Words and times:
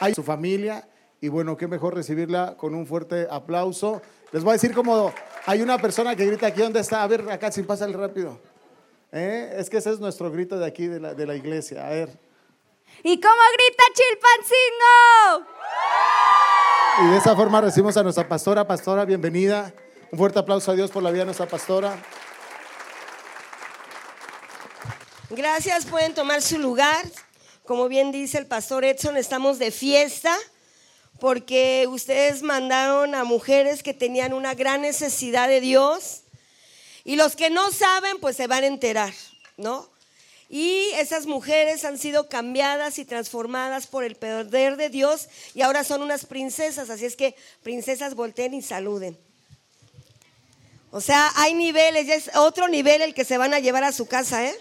a 0.00 0.12
su 0.14 0.22
familia. 0.22 0.88
Y 1.20 1.28
bueno, 1.28 1.56
qué 1.56 1.66
mejor 1.66 1.94
recibirla 1.94 2.56
con 2.56 2.74
un 2.74 2.86
fuerte 2.86 3.26
aplauso. 3.30 4.02
Les 4.32 4.42
voy 4.42 4.50
a 4.50 4.52
decir 4.54 4.74
como 4.74 5.12
hay 5.46 5.62
una 5.62 5.78
persona 5.78 6.14
que 6.14 6.26
grita 6.26 6.48
aquí, 6.48 6.60
¿dónde 6.60 6.80
está? 6.80 7.02
A 7.02 7.06
ver, 7.06 7.30
acá, 7.30 7.50
sin 7.50 7.66
el 7.68 7.92
rápido. 7.94 8.38
¿Eh? 9.12 9.54
Es 9.56 9.70
que 9.70 9.78
ese 9.78 9.92
es 9.92 10.00
nuestro 10.00 10.30
grito 10.30 10.58
de 10.58 10.66
aquí, 10.66 10.86
de 10.86 11.00
la, 11.00 11.14
de 11.14 11.26
la 11.26 11.34
iglesia. 11.34 11.86
A 11.86 11.90
ver. 11.90 12.18
¿Y 13.02 13.20
cómo 13.20 13.34
grita 13.54 13.84
Chilpancingo? 13.94 15.46
Y 17.02 17.10
de 17.12 17.16
esa 17.18 17.36
forma 17.36 17.60
recibimos 17.60 17.96
a 17.96 18.02
nuestra 18.02 18.28
pastora. 18.28 18.66
Pastora, 18.66 19.04
bienvenida. 19.04 19.72
Un 20.10 20.18
fuerte 20.18 20.38
aplauso 20.38 20.70
a 20.70 20.74
Dios 20.74 20.90
por 20.90 21.02
la 21.02 21.10
vida 21.10 21.20
de 21.20 21.26
nuestra 21.26 21.46
pastora. 21.46 21.96
Gracias, 25.30 25.86
pueden 25.86 26.14
tomar 26.14 26.40
su 26.40 26.58
lugar. 26.58 27.04
Como 27.66 27.88
bien 27.88 28.12
dice 28.12 28.38
el 28.38 28.46
pastor 28.46 28.84
Edson, 28.84 29.16
estamos 29.16 29.58
de 29.58 29.72
fiesta 29.72 30.36
porque 31.18 31.86
ustedes 31.88 32.42
mandaron 32.42 33.16
a 33.16 33.24
mujeres 33.24 33.82
que 33.82 33.92
tenían 33.92 34.32
una 34.32 34.54
gran 34.54 34.82
necesidad 34.82 35.48
de 35.48 35.60
Dios 35.60 36.20
y 37.02 37.16
los 37.16 37.34
que 37.34 37.50
no 37.50 37.72
saben, 37.72 38.20
pues 38.20 38.36
se 38.36 38.46
van 38.46 38.62
a 38.62 38.68
enterar, 38.68 39.12
¿no? 39.56 39.90
Y 40.48 40.90
esas 40.94 41.26
mujeres 41.26 41.84
han 41.84 41.98
sido 41.98 42.28
cambiadas 42.28 43.00
y 43.00 43.04
transformadas 43.04 43.88
por 43.88 44.04
el 44.04 44.14
poder 44.14 44.76
de 44.76 44.88
Dios 44.88 45.28
y 45.52 45.62
ahora 45.62 45.82
son 45.82 46.02
unas 46.02 46.24
princesas, 46.24 46.88
así 46.88 47.04
es 47.04 47.16
que 47.16 47.34
princesas 47.64 48.14
volteen 48.14 48.54
y 48.54 48.62
saluden. 48.62 49.18
O 50.92 51.00
sea, 51.00 51.32
hay 51.34 51.52
niveles, 51.54 52.08
es 52.08 52.30
otro 52.36 52.68
nivel 52.68 53.02
el 53.02 53.12
que 53.12 53.24
se 53.24 53.38
van 53.38 53.54
a 53.54 53.58
llevar 53.58 53.82
a 53.82 53.90
su 53.90 54.06
casa, 54.06 54.46
¿eh? 54.46 54.56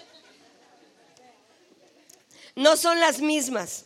No 2.55 2.77
son 2.77 2.99
las 2.99 3.19
mismas. 3.19 3.85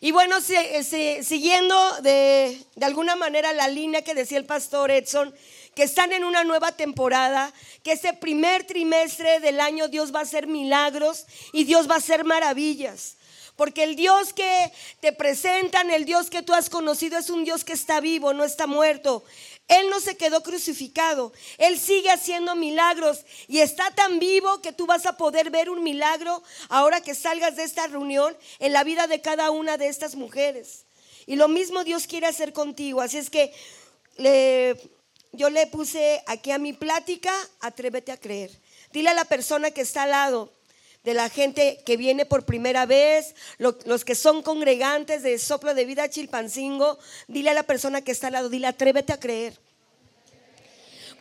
Y 0.00 0.10
bueno, 0.10 0.40
siguiendo 0.40 1.76
de, 2.00 2.60
alguna 2.80 3.14
manera 3.14 3.52
la 3.52 3.68
línea 3.68 4.02
que 4.02 4.14
decía 4.14 4.38
el 4.38 4.46
pastor 4.46 4.90
Edson, 4.90 5.32
que 5.76 5.84
están 5.84 6.12
en 6.12 6.24
una 6.24 6.42
nueva 6.42 6.72
temporada, 6.72 7.52
que 7.84 7.92
ese 7.92 8.12
primer 8.12 8.64
trimestre 8.64 9.38
del 9.38 9.60
año 9.60 9.86
Dios 9.86 10.12
va 10.12 10.18
a 10.18 10.22
hacer 10.22 10.48
milagros 10.48 11.26
y 11.52 11.62
Dios 11.62 11.88
va 11.88 11.94
a 11.94 11.98
hacer 11.98 12.24
maravillas. 12.24 13.16
Porque 13.54 13.84
el 13.84 13.94
Dios 13.94 14.32
que 14.32 14.72
te 15.00 15.12
presentan, 15.12 15.90
el 15.90 16.04
Dios 16.04 16.30
que 16.30 16.42
tú 16.42 16.52
has 16.52 16.68
conocido 16.68 17.16
es 17.16 17.30
un 17.30 17.44
Dios 17.44 17.62
que 17.62 17.74
está 17.74 18.00
vivo, 18.00 18.32
no 18.32 18.42
está 18.42 18.66
muerto. 18.66 19.22
Él 19.72 19.88
no 19.88 20.00
se 20.00 20.18
quedó 20.18 20.42
crucificado. 20.42 21.32
Él 21.56 21.78
sigue 21.78 22.10
haciendo 22.10 22.54
milagros 22.54 23.24
y 23.48 23.60
está 23.60 23.90
tan 23.90 24.18
vivo 24.18 24.60
que 24.60 24.72
tú 24.72 24.84
vas 24.84 25.06
a 25.06 25.16
poder 25.16 25.48
ver 25.48 25.70
un 25.70 25.82
milagro 25.82 26.42
ahora 26.68 27.00
que 27.00 27.14
salgas 27.14 27.56
de 27.56 27.64
esta 27.64 27.86
reunión 27.86 28.36
en 28.58 28.74
la 28.74 28.84
vida 28.84 29.06
de 29.06 29.22
cada 29.22 29.50
una 29.50 29.78
de 29.78 29.88
estas 29.88 30.14
mujeres. 30.14 30.84
Y 31.26 31.36
lo 31.36 31.48
mismo 31.48 31.84
Dios 31.84 32.06
quiere 32.06 32.26
hacer 32.26 32.52
contigo. 32.52 33.00
Así 33.00 33.16
es 33.16 33.30
que 33.30 33.50
yo 35.32 35.48
le 35.48 35.66
puse 35.68 36.22
aquí 36.26 36.50
a 36.50 36.58
mi 36.58 36.74
plática, 36.74 37.32
atrévete 37.60 38.12
a 38.12 38.20
creer. 38.20 38.50
Dile 38.92 39.08
a 39.08 39.14
la 39.14 39.24
persona 39.24 39.70
que 39.70 39.80
está 39.80 40.02
al 40.02 40.10
lado, 40.10 40.52
de 41.04 41.14
la 41.14 41.28
gente 41.28 41.80
que 41.84 41.96
viene 41.96 42.26
por 42.26 42.44
primera 42.44 42.86
vez, 42.86 43.34
los 43.58 44.04
que 44.04 44.14
son 44.14 44.42
congregantes 44.42 45.22
de 45.22 45.38
Soplo 45.38 45.74
de 45.74 45.84
Vida 45.84 46.08
Chilpancingo, 46.08 46.98
dile 47.26 47.50
a 47.50 47.54
la 47.54 47.64
persona 47.64 48.02
que 48.02 48.12
está 48.12 48.28
al 48.28 48.34
lado, 48.34 48.48
dile, 48.48 48.68
atrévete 48.68 49.12
a 49.12 49.20
creer. 49.20 49.58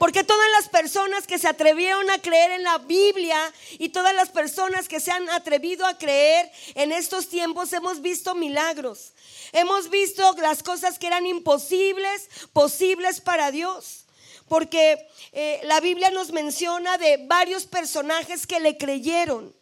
Porque 0.02 0.24
todas 0.24 0.50
las 0.58 0.68
personas 0.68 1.28
que 1.28 1.38
se 1.38 1.48
atrevieron 1.48 2.10
a 2.10 2.20
creer 2.20 2.50
en 2.52 2.64
la 2.64 2.80
Biblia 2.80 3.40
y 3.78 3.90
todas 3.90 4.16
las 4.16 4.30
personas 4.30 4.88
que 4.88 5.00
se 5.00 5.12
han 5.12 5.30
atrevido 5.30 5.86
a 5.86 5.96
creer 5.96 6.52
en 6.74 6.92
estos 6.92 7.30
tiempos 7.30 7.72
hemos 7.72 8.02
visto 8.02 8.34
milagros. 8.34 9.14
Hemos 9.52 9.92
visto 9.92 10.36
las 10.42 10.64
cosas 10.64 10.98
que 10.98 11.06
eran 11.06 11.28
imposibles, 11.28 12.30
posibles 12.52 13.22
para 13.22 13.52
Dios. 13.52 14.06
Porque 14.48 15.08
eh, 15.34 15.62
la 15.66 15.80
Biblia 15.80 16.10
nos 16.10 16.32
menciona 16.32 16.98
de 16.98 17.18
varios 17.28 17.68
personajes 17.68 18.48
que 18.48 18.60
le 18.60 18.78
creyeron. 18.80 19.54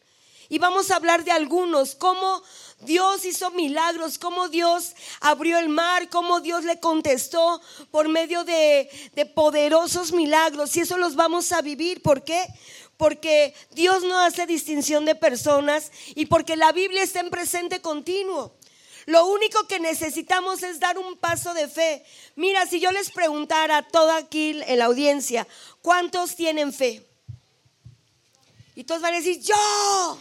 Y 0.49 0.57
vamos 0.57 0.89
a 0.89 0.95
hablar 0.95 1.23
de 1.23 1.31
algunos, 1.31 1.93
cómo 1.93 2.41
Dios 2.81 3.23
hizo 3.23 3.51
milagros, 3.51 4.17
cómo 4.17 4.49
Dios 4.49 4.95
abrió 5.21 5.59
el 5.59 5.69
mar, 5.69 6.09
cómo 6.09 6.41
Dios 6.41 6.63
le 6.63 6.79
contestó 6.79 7.61
por 7.91 8.07
medio 8.07 8.43
de, 8.43 8.89
poderosos 9.35 10.11
milagros. 10.11 10.75
Y 10.75 10.81
eso 10.81 10.97
los 10.97 11.15
vamos 11.15 11.51
a 11.51 11.61
vivir. 11.61 12.01
¿Por 12.01 12.23
qué? 12.23 12.47
Porque 12.97 13.53
Dios 13.71 14.03
no 14.03 14.17
hace 14.17 14.47
distinción 14.47 15.05
de 15.05 15.13
personas 15.13 15.91
y 16.15 16.25
porque 16.25 16.55
la 16.55 16.71
Biblia 16.71 17.03
está 17.03 17.19
en 17.19 17.29
presente 17.29 17.79
continuo. 17.79 18.55
Lo 19.05 19.27
único 19.27 19.67
que 19.67 19.79
necesitamos 19.79 20.63
es 20.63 20.79
dar 20.79 20.97
un 20.97 21.15
paso 21.17 21.53
de 21.53 21.67
fe. 21.67 22.03
Mira, 22.35 22.65
si 22.65 22.79
yo 22.79 22.91
les 22.91 23.11
preguntara 23.11 23.77
a 23.77 23.88
toda 23.88 24.17
aquí 24.17 24.61
en 24.65 24.79
la 24.79 24.85
audiencia, 24.85 25.47
¿cuántos 25.81 26.35
tienen 26.35 26.73
fe? 26.73 27.05
Y 28.75 28.83
todos 28.83 29.01
van 29.01 29.13
a 29.13 29.17
decir, 29.17 29.41
yo 29.41 30.17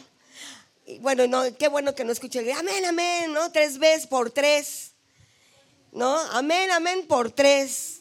bueno, 1.00 1.26
no, 1.26 1.56
qué 1.56 1.68
bueno 1.68 1.94
que 1.94 2.04
no 2.04 2.12
escuché, 2.12 2.52
amén, 2.52 2.84
amén, 2.86 3.32
¿no? 3.32 3.52
Tres 3.52 3.78
veces 3.78 4.06
por 4.06 4.30
tres, 4.30 4.92
¿no? 5.92 6.16
Amén, 6.32 6.70
amén 6.70 7.06
por 7.06 7.30
tres. 7.30 8.00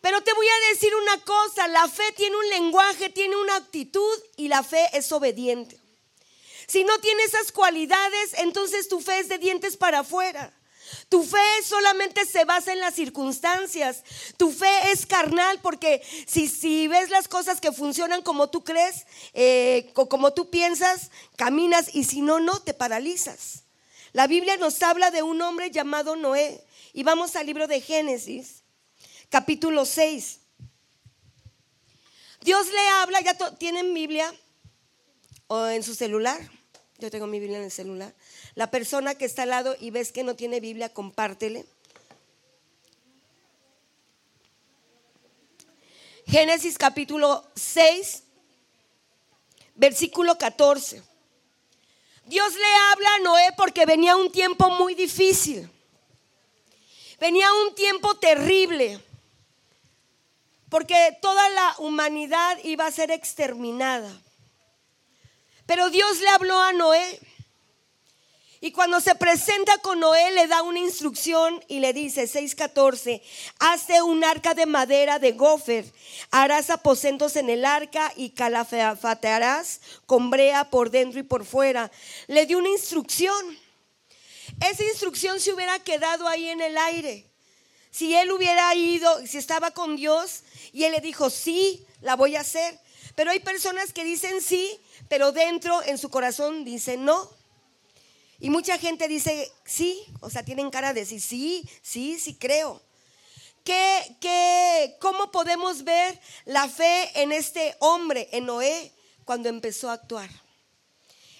Pero 0.00 0.22
te 0.22 0.32
voy 0.32 0.46
a 0.46 0.68
decir 0.70 0.94
una 0.94 1.22
cosa, 1.24 1.68
la 1.68 1.88
fe 1.88 2.12
tiene 2.16 2.36
un 2.36 2.48
lenguaje, 2.48 3.10
tiene 3.10 3.36
una 3.36 3.56
actitud 3.56 4.18
y 4.36 4.48
la 4.48 4.62
fe 4.62 4.88
es 4.92 5.10
obediente. 5.12 5.78
Si 6.66 6.84
no 6.84 6.98
tiene 7.00 7.22
esas 7.24 7.50
cualidades, 7.50 8.34
entonces 8.34 8.88
tu 8.88 9.00
fe 9.00 9.20
es 9.20 9.28
de 9.28 9.38
dientes 9.38 9.76
para 9.76 10.00
afuera. 10.00 10.52
Tu 11.08 11.22
fe 11.22 11.62
solamente 11.64 12.24
se 12.26 12.44
basa 12.44 12.72
en 12.72 12.80
las 12.80 12.94
circunstancias. 12.94 14.02
Tu 14.36 14.50
fe 14.50 14.92
es 14.92 15.06
carnal 15.06 15.60
porque 15.60 16.02
si, 16.26 16.48
si 16.48 16.88
ves 16.88 17.10
las 17.10 17.28
cosas 17.28 17.60
que 17.60 17.72
funcionan 17.72 18.22
como 18.22 18.50
tú 18.50 18.64
crees, 18.64 19.06
eh, 19.34 19.90
como 19.94 20.32
tú 20.32 20.50
piensas, 20.50 21.10
caminas 21.36 21.94
y 21.94 22.04
si 22.04 22.20
no, 22.20 22.40
no, 22.40 22.60
te 22.60 22.74
paralizas. 22.74 23.64
La 24.12 24.26
Biblia 24.26 24.56
nos 24.56 24.82
habla 24.82 25.10
de 25.10 25.22
un 25.22 25.40
hombre 25.42 25.70
llamado 25.70 26.16
Noé. 26.16 26.64
Y 26.92 27.02
vamos 27.02 27.36
al 27.36 27.46
libro 27.46 27.66
de 27.66 27.80
Génesis, 27.80 28.64
capítulo 29.28 29.84
6. 29.84 30.40
Dios 32.40 32.66
le 32.68 32.88
habla, 32.88 33.20
¿ya 33.20 33.36
tienen 33.58 33.92
Biblia 33.94 34.34
o 35.48 35.66
en 35.66 35.82
su 35.82 35.94
celular? 35.94 36.40
Yo 36.98 37.10
tengo 37.10 37.26
mi 37.26 37.38
Biblia 37.38 37.58
en 37.58 37.64
el 37.64 37.70
celular. 37.70 38.14
La 38.58 38.72
persona 38.72 39.14
que 39.14 39.24
está 39.24 39.44
al 39.44 39.50
lado 39.50 39.76
y 39.78 39.92
ves 39.92 40.10
que 40.10 40.24
no 40.24 40.34
tiene 40.34 40.58
Biblia, 40.58 40.92
compártele. 40.92 41.64
Génesis 46.26 46.76
capítulo 46.76 47.48
6, 47.54 48.24
versículo 49.76 50.36
14. 50.36 51.00
Dios 52.24 52.52
le 52.52 52.74
habla 52.90 53.14
a 53.14 53.18
Noé 53.20 53.48
porque 53.56 53.86
venía 53.86 54.16
un 54.16 54.32
tiempo 54.32 54.68
muy 54.70 54.96
difícil. 54.96 55.70
Venía 57.20 57.46
un 57.64 57.76
tiempo 57.76 58.16
terrible. 58.16 58.98
Porque 60.68 61.16
toda 61.22 61.48
la 61.50 61.76
humanidad 61.78 62.58
iba 62.64 62.86
a 62.86 62.90
ser 62.90 63.12
exterminada. 63.12 64.10
Pero 65.64 65.90
Dios 65.90 66.18
le 66.18 66.28
habló 66.30 66.60
a 66.60 66.72
Noé 66.72 67.20
y 68.60 68.72
cuando 68.72 69.00
se 69.00 69.14
presenta 69.14 69.78
con 69.78 70.00
Noé, 70.00 70.32
le 70.32 70.48
da 70.48 70.62
una 70.62 70.80
instrucción 70.80 71.62
y 71.68 71.78
le 71.78 71.92
dice, 71.92 72.24
6.14, 72.24 73.22
hace 73.60 74.02
un 74.02 74.24
arca 74.24 74.54
de 74.54 74.66
madera 74.66 75.20
de 75.20 75.32
gofer, 75.32 75.84
harás 76.32 76.68
aposentos 76.70 77.36
en 77.36 77.50
el 77.50 77.64
arca 77.64 78.12
y 78.16 78.30
calafatearás 78.30 79.80
con 80.06 80.30
brea 80.30 80.70
por 80.70 80.90
dentro 80.90 81.20
y 81.20 81.22
por 81.22 81.44
fuera. 81.44 81.92
Le 82.26 82.46
dio 82.46 82.58
una 82.58 82.70
instrucción. 82.70 83.58
Esa 84.68 84.82
instrucción 84.82 85.38
se 85.38 85.52
hubiera 85.52 85.78
quedado 85.78 86.26
ahí 86.26 86.48
en 86.48 86.60
el 86.60 86.76
aire. 86.78 87.26
Si 87.92 88.14
él 88.16 88.32
hubiera 88.32 88.74
ido, 88.74 89.24
si 89.24 89.38
estaba 89.38 89.70
con 89.70 89.94
Dios 89.94 90.42
y 90.72 90.82
él 90.82 90.92
le 90.92 91.00
dijo, 91.00 91.30
sí, 91.30 91.86
la 92.00 92.16
voy 92.16 92.34
a 92.34 92.40
hacer. 92.40 92.78
Pero 93.14 93.30
hay 93.30 93.38
personas 93.38 93.92
que 93.92 94.04
dicen 94.04 94.40
sí, 94.40 94.80
pero 95.08 95.30
dentro 95.30 95.80
en 95.84 95.96
su 95.96 96.10
corazón 96.10 96.64
dicen 96.64 97.04
no. 97.04 97.37
Y 98.40 98.50
mucha 98.50 98.78
gente 98.78 99.08
dice, 99.08 99.50
sí, 99.64 100.04
o 100.20 100.30
sea, 100.30 100.44
tienen 100.44 100.70
cara 100.70 100.92
de 100.92 101.00
decir, 101.00 101.20
sí, 101.20 101.68
sí, 101.82 102.18
sí 102.20 102.34
creo. 102.34 102.80
¿Qué, 103.64 104.16
qué, 104.20 104.96
cómo 105.00 105.30
podemos 105.30 105.84
ver 105.84 106.18
la 106.44 106.68
fe 106.68 107.20
en 107.20 107.32
este 107.32 107.76
hombre, 107.80 108.28
en 108.32 108.46
Noé, 108.46 108.92
cuando 109.24 109.48
empezó 109.48 109.90
a 109.90 109.94
actuar? 109.94 110.30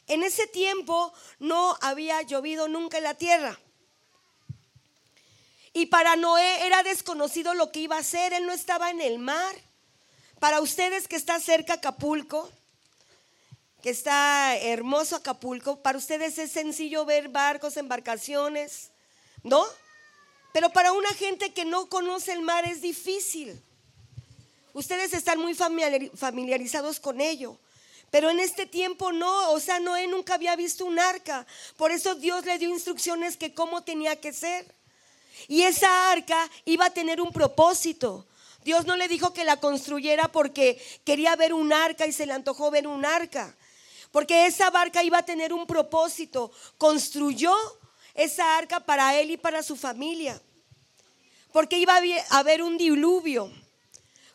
En 0.09 0.23
ese 0.23 0.47
tiempo 0.47 1.13
no 1.39 1.77
había 1.81 2.21
llovido 2.23 2.67
nunca 2.67 2.99
en 2.99 3.05
la 3.05 3.15
tierra. 3.15 3.59
Y 5.73 5.87
para 5.87 6.17
Noé 6.17 6.67
era 6.67 6.83
desconocido 6.83 7.55
lo 7.55 7.71
que 7.71 7.81
iba 7.81 7.97
a 7.97 8.01
hacer. 8.01 8.33
Él 8.33 8.47
no 8.47 8.53
estaba 8.53 8.91
en 8.91 9.01
el 9.01 9.19
mar. 9.19 9.55
Para 10.41 10.61
ustedes 10.61 11.07
que 11.07 11.17
está 11.17 11.39
cerca 11.41 11.75
Acapulco, 11.75 12.51
que 13.83 13.91
está 13.91 14.57
hermoso 14.57 15.17
Acapulco, 15.17 15.81
para 15.81 15.99
ustedes 15.99 16.39
es 16.39 16.53
sencillo 16.53 17.05
ver 17.05 17.29
barcos, 17.29 17.77
embarcaciones, 17.77 18.91
¿no? 19.43 19.65
Pero 20.53 20.71
para 20.71 20.93
una 20.93 21.11
gente 21.11 21.53
que 21.53 21.65
no 21.65 21.89
conoce 21.89 22.33
el 22.33 22.43
mar 22.43 22.65
es 22.65 22.81
difícil. 22.81 23.63
Ustedes 24.73 25.13
están 25.13 25.39
muy 25.39 25.55
familiarizados 25.55 27.01
con 27.01 27.21
ello. 27.21 27.59
Pero 28.11 28.31
en 28.31 28.41
este 28.41 28.65
tiempo 28.67 29.13
no, 29.13 29.53
o 29.53 29.61
sea, 29.61 29.81
Noé 29.81 30.07
nunca 30.07 30.35
había 30.35 30.57
visto 30.57 30.85
un 30.87 30.99
arca. 30.99 31.47
Por 31.77 31.93
eso 31.93 32.15
Dios 32.15 32.45
le 32.45 32.59
dio 32.59 32.71
instrucciones 32.71 33.37
que 33.37 33.53
cómo 33.53 33.83
tenía 33.83 34.17
que 34.17 34.33
ser. 34.33 34.67
Y 35.47 35.63
esa 35.63 36.11
arca 36.11 36.51
iba 36.65 36.87
a 36.87 36.95
tener 36.95 37.21
un 37.21 37.33
propósito. 37.33 38.27
Dios 38.65 38.87
no 38.87 38.97
le 38.97 39.09
dijo 39.09 39.33
que 39.33 39.45
la 39.45 39.59
construyera 39.59 40.29
porque 40.29 40.83
quería 41.05 41.37
ver 41.37 41.53
un 41.53 41.73
arca 41.73 42.07
y 42.07 42.13
se 42.13 42.27
le 42.27 42.33
antojó 42.33 42.71
ver 42.71 42.87
un 42.87 43.05
arca. 43.05 43.55
Porque 44.11 44.47
esa 44.47 44.71
barca 44.71 45.03
iba 45.03 45.19
a 45.19 45.25
tener 45.25 45.53
un 45.53 45.67
propósito. 45.67 46.51
Construyó 46.79 47.55
esa 48.15 48.57
arca 48.59 48.81
para 48.81 49.19
él 49.19 49.31
y 49.31 49.37
para 49.37 49.63
su 49.63 49.77
familia. 49.77 50.41
Porque 51.53 51.79
iba 51.79 51.95
a 51.97 52.39
haber 52.39 52.63
un 52.63 52.79
diluvio. 52.79 53.53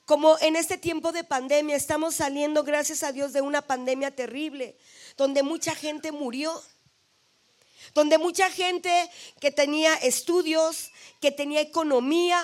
Como 0.06 0.38
en 0.40 0.56
este 0.56 0.78
tiempo 0.78 1.12
de 1.12 1.24
pandemia 1.24 1.76
estamos 1.76 2.16
saliendo, 2.16 2.64
gracias 2.64 3.04
a 3.04 3.12
Dios, 3.12 3.32
de 3.32 3.42
una 3.42 3.62
pandemia 3.62 4.14
terrible, 4.14 4.78
donde 5.16 5.44
mucha 5.44 5.74
gente 5.76 6.12
murió, 6.12 6.62
donde 7.94 8.18
mucha 8.18 8.50
gente 8.50 9.10
que 9.40 9.52
tenía 9.52 9.94
estudios, 9.96 10.92
que 11.22 11.32
tenía 11.32 11.62
economía, 11.62 12.44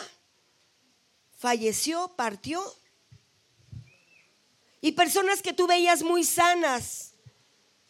falleció, 1.37 2.13
partió. 2.15 2.63
Y 4.81 4.93
personas 4.93 5.41
que 5.41 5.51
tú 5.51 5.67
veías 5.67 6.03
muy 6.03 6.23
sanas, 6.23 7.08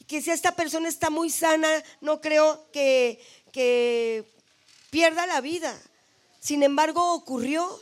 que 0.10 0.24
si 0.24 0.32
esta 0.32 0.56
persona 0.56 0.90
está 0.90 1.12
muy 1.12 1.30
sana, 1.30 1.70
no 2.02 2.20
creo 2.20 2.68
que, 2.72 3.24
que 3.54 4.26
pierda 4.90 5.28
la 5.28 5.40
vida. 5.40 5.80
Sin 6.40 6.64
embargo, 6.64 7.14
ocurrió. 7.14 7.80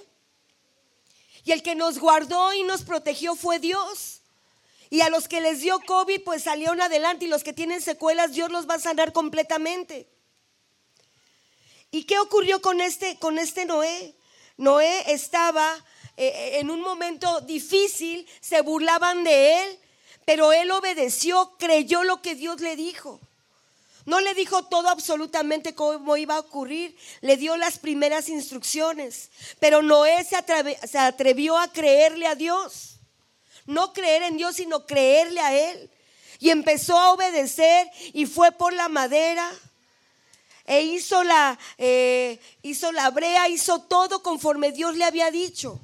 Y 1.45 1.53
el 1.53 1.63
que 1.63 1.73
nos 1.73 1.99
guardó 1.99 2.53
y 2.53 2.63
nos 2.63 2.81
protegió 2.81 3.37
fue 3.37 3.59
Dios. 3.59 4.19
Y 4.89 4.99
a 4.99 5.09
los 5.09 5.29
que 5.29 5.39
les 5.39 5.61
dio 5.61 5.79
COVID, 5.79 6.21
pues 6.25 6.43
salieron 6.43 6.81
adelante. 6.81 7.23
Y 7.23 7.29
los 7.29 7.45
que 7.45 7.53
tienen 7.53 7.81
secuelas, 7.81 8.33
Dios 8.33 8.51
los 8.51 8.67
va 8.69 8.73
a 8.73 8.79
sanar 8.79 9.13
completamente. 9.13 10.05
¿Y 11.91 12.03
qué 12.03 12.19
ocurrió 12.19 12.61
con 12.61 12.81
este, 12.81 13.17
con 13.19 13.39
este 13.39 13.65
Noé? 13.65 14.13
Noé 14.57 15.13
estaba 15.13 15.73
eh, 16.17 16.57
en 16.59 16.71
un 16.71 16.81
momento 16.81 17.39
difícil, 17.39 18.27
se 18.41 18.59
burlaban 18.59 19.23
de 19.23 19.63
él, 19.63 19.79
pero 20.27 20.51
él 20.51 20.69
obedeció, 20.71 21.53
creyó 21.57 22.03
lo 22.03 22.21
que 22.21 22.35
Dios 22.35 22.59
le 22.59 22.75
dijo. 22.75 23.17
No 24.03 24.19
le 24.19 24.33
dijo 24.33 24.63
todo 24.63 24.89
absolutamente 24.89 25.73
cómo 25.73 26.17
iba 26.17 26.35
a 26.35 26.39
ocurrir, 26.39 26.97
le 27.21 27.37
dio 27.37 27.55
las 27.55 27.79
primeras 27.79 28.27
instrucciones, 28.27 29.29
pero 29.61 29.81
Noé 29.81 30.25
se, 30.25 30.35
se 30.85 30.99
atrevió 30.99 31.57
a 31.57 31.71
creerle 31.71 32.27
a 32.27 32.35
Dios. 32.35 32.97
No 33.67 33.93
creer 33.93 34.23
en 34.23 34.35
Dios, 34.35 34.57
sino 34.57 34.85
creerle 34.85 35.39
a 35.39 35.57
Él. 35.57 35.89
Y 36.39 36.49
empezó 36.49 36.99
a 36.99 37.13
obedecer 37.13 37.89
y 38.11 38.25
fue 38.25 38.51
por 38.51 38.73
la 38.73 38.89
madera. 38.89 39.49
E 40.65 40.81
hizo 40.81 41.23
la, 41.23 41.57
eh, 41.77 42.37
hizo 42.63 42.91
la 42.91 43.09
brea, 43.11 43.47
hizo 43.47 43.79
todo 43.79 44.21
conforme 44.21 44.73
Dios 44.73 44.97
le 44.97 45.05
había 45.05 45.31
dicho. 45.31 45.79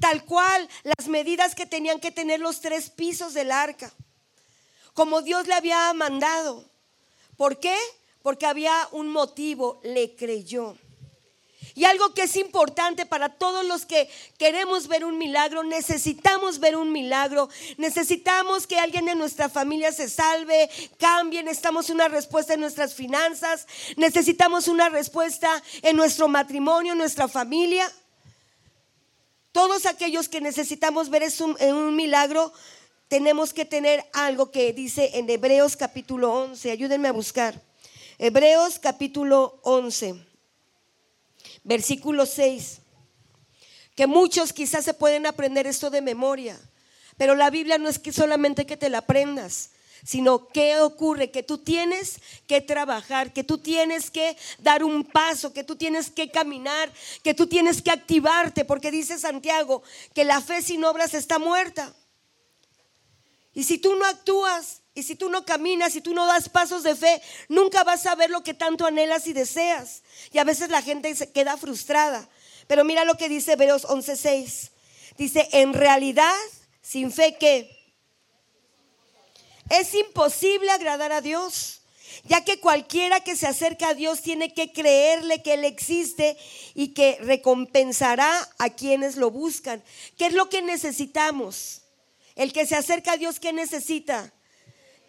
Tal 0.00 0.24
cual 0.24 0.68
las 0.82 1.08
medidas 1.08 1.54
que 1.54 1.66
tenían 1.66 2.00
que 2.00 2.10
tener 2.10 2.40
los 2.40 2.60
tres 2.60 2.90
pisos 2.90 3.34
del 3.34 3.52
arca. 3.52 3.92
Como 4.94 5.22
Dios 5.22 5.46
le 5.46 5.54
había 5.54 5.92
mandado. 5.92 6.64
¿Por 7.36 7.60
qué? 7.60 7.76
Porque 8.22 8.46
había 8.46 8.88
un 8.92 9.08
motivo, 9.08 9.80
le 9.84 10.16
creyó. 10.16 10.76
Y 11.74 11.84
algo 11.84 12.12
que 12.14 12.22
es 12.22 12.36
importante 12.36 13.06
para 13.06 13.28
todos 13.28 13.64
los 13.64 13.86
que 13.86 14.08
queremos 14.38 14.88
ver 14.88 15.04
un 15.04 15.18
milagro, 15.18 15.62
necesitamos 15.62 16.58
ver 16.58 16.76
un 16.76 16.90
milagro, 16.90 17.48
necesitamos 17.76 18.66
que 18.66 18.78
alguien 18.78 19.08
en 19.08 19.18
nuestra 19.18 19.48
familia 19.48 19.92
se 19.92 20.08
salve, 20.08 20.68
cambie, 20.98 21.42
necesitamos 21.42 21.90
una 21.90 22.08
respuesta 22.08 22.54
en 22.54 22.60
nuestras 22.60 22.94
finanzas, 22.94 23.66
necesitamos 23.96 24.68
una 24.68 24.88
respuesta 24.88 25.62
en 25.82 25.96
nuestro 25.96 26.28
matrimonio, 26.28 26.92
en 26.92 26.98
nuestra 26.98 27.28
familia. 27.28 27.90
Todos 29.52 29.86
aquellos 29.86 30.28
que 30.28 30.40
necesitamos 30.40 31.10
ver 31.10 31.24
un, 31.40 31.56
un 31.74 31.96
milagro, 31.96 32.52
tenemos 33.08 33.52
que 33.52 33.64
tener 33.64 34.04
algo 34.12 34.52
que 34.52 34.72
dice 34.72 35.10
en 35.14 35.28
Hebreos 35.28 35.76
capítulo 35.76 36.32
11. 36.32 36.70
Ayúdenme 36.70 37.08
a 37.08 37.12
buscar. 37.12 37.60
Hebreos 38.18 38.78
capítulo 38.78 39.58
11, 39.62 40.14
versículo 41.64 42.26
6. 42.26 42.80
Que 43.96 44.06
muchos 44.06 44.52
quizás 44.52 44.84
se 44.84 44.94
pueden 44.94 45.26
aprender 45.26 45.66
esto 45.66 45.90
de 45.90 46.00
memoria, 46.00 46.60
pero 47.16 47.34
la 47.34 47.50
Biblia 47.50 47.78
no 47.78 47.88
es 47.88 47.98
que 47.98 48.12
solamente 48.12 48.66
que 48.66 48.76
te 48.76 48.90
la 48.90 48.98
aprendas, 48.98 49.70
sino 50.04 50.48
que 50.48 50.80
ocurre 50.80 51.30
que 51.30 51.42
tú 51.42 51.58
tienes 51.58 52.20
que 52.46 52.60
trabajar, 52.60 53.32
que 53.32 53.44
tú 53.44 53.58
tienes 53.58 54.10
que 54.10 54.36
dar 54.58 54.84
un 54.84 55.04
paso, 55.04 55.52
que 55.52 55.64
tú 55.64 55.76
tienes 55.76 56.10
que 56.10 56.30
caminar, 56.30 56.92
que 57.22 57.34
tú 57.34 57.46
tienes 57.46 57.82
que 57.82 57.90
activarte, 57.90 58.64
porque 58.64 58.90
dice 58.90 59.18
Santiago 59.18 59.82
que 60.14 60.24
la 60.24 60.40
fe 60.40 60.62
sin 60.62 60.84
obras 60.84 61.14
está 61.14 61.38
muerta. 61.38 61.94
Y 63.52 63.64
si 63.64 63.78
tú 63.78 63.94
no 63.96 64.04
actúas, 64.06 64.82
y 64.94 65.02
si 65.02 65.14
tú 65.14 65.28
no 65.28 65.44
caminas, 65.44 65.94
y 65.94 66.00
tú 66.00 66.14
no 66.14 66.26
das 66.26 66.48
pasos 66.48 66.82
de 66.82 66.96
fe, 66.96 67.22
nunca 67.48 67.84
vas 67.84 68.06
a 68.06 68.14
ver 68.14 68.30
lo 68.30 68.42
que 68.42 68.54
tanto 68.54 68.86
anhelas 68.86 69.26
y 69.26 69.32
deseas. 69.32 70.02
Y 70.32 70.38
a 70.38 70.44
veces 70.44 70.68
la 70.68 70.82
gente 70.82 71.14
se 71.14 71.30
queda 71.30 71.56
frustrada. 71.56 72.28
Pero 72.66 72.84
mira 72.84 73.04
lo 73.04 73.16
que 73.16 73.28
dice 73.28 73.52
Hebreos 73.52 73.84
11:6. 73.84 74.70
Dice, 75.16 75.48
en 75.52 75.74
realidad, 75.74 76.34
sin 76.82 77.12
fe 77.12 77.36
que 77.38 77.79
es 79.70 79.94
imposible 79.94 80.70
agradar 80.70 81.12
a 81.12 81.20
Dios, 81.20 81.82
ya 82.24 82.44
que 82.44 82.58
cualquiera 82.58 83.20
que 83.20 83.36
se 83.36 83.46
acerca 83.46 83.90
a 83.90 83.94
Dios 83.94 84.20
tiene 84.20 84.52
que 84.52 84.72
creerle 84.72 85.42
que 85.42 85.54
Él 85.54 85.64
existe 85.64 86.36
y 86.74 86.88
que 86.88 87.18
recompensará 87.20 88.30
a 88.58 88.70
quienes 88.70 89.16
lo 89.16 89.30
buscan. 89.30 89.82
¿Qué 90.18 90.26
es 90.26 90.34
lo 90.34 90.48
que 90.48 90.60
necesitamos? 90.60 91.82
El 92.34 92.52
que 92.52 92.66
se 92.66 92.74
acerca 92.74 93.12
a 93.12 93.16
Dios, 93.16 93.38
¿qué 93.38 93.52
necesita? 93.52 94.32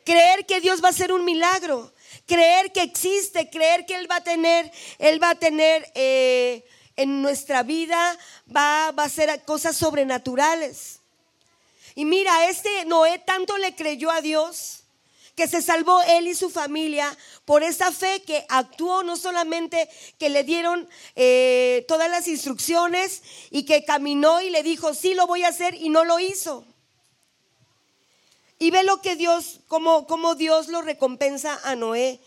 Creer 0.05 0.45
que 0.45 0.61
Dios 0.61 0.83
va 0.83 0.87
a 0.87 0.91
hacer 0.91 1.11
un 1.11 1.25
milagro, 1.25 1.91
creer 2.27 2.71
que 2.71 2.83
existe, 2.83 3.49
creer 3.49 3.85
que 3.87 3.95
Él 3.95 4.09
va 4.09 4.17
a 4.17 4.23
tener, 4.23 4.71
Él 4.99 5.21
va 5.21 5.31
a 5.31 5.35
tener 5.35 5.91
eh, 5.95 6.63
en 6.95 7.23
nuestra 7.23 7.63
vida, 7.63 8.17
va, 8.55 8.91
va 8.91 9.03
a 9.03 9.07
hacer 9.07 9.43
cosas 9.43 9.75
sobrenaturales. 9.75 11.00
Y 11.95 12.05
mira, 12.05 12.49
este 12.49 12.85
Noé 12.85 13.19
tanto 13.19 13.57
le 13.57 13.75
creyó 13.75 14.11
a 14.11 14.21
Dios 14.21 14.81
que 15.35 15.47
se 15.47 15.61
salvó 15.61 16.01
él 16.03 16.27
y 16.27 16.35
su 16.35 16.49
familia 16.49 17.17
por 17.45 17.63
esa 17.63 17.91
fe 17.91 18.21
que 18.21 18.45
actuó, 18.49 19.03
no 19.03 19.17
solamente 19.17 19.89
que 20.17 20.29
le 20.29 20.43
dieron 20.43 20.87
eh, 21.15 21.85
todas 21.87 22.09
las 22.09 22.27
instrucciones 22.27 23.23
y 23.49 23.63
que 23.63 23.83
caminó 23.83 24.41
y 24.41 24.49
le 24.49 24.63
dijo, 24.63 24.93
sí 24.93 25.13
lo 25.13 25.27
voy 25.27 25.43
a 25.43 25.49
hacer 25.49 25.75
y 25.75 25.89
no 25.89 26.03
lo 26.03 26.19
hizo. 26.19 26.65
Y 28.59 28.69
ve 28.69 28.83
lo 28.83 29.01
que 29.01 29.15
Dios, 29.15 29.61
como, 29.67 30.35
Dios 30.35 30.67
lo 30.67 30.83
recompensa 30.83 31.59
a 31.63 31.75
Noé. 31.75 32.19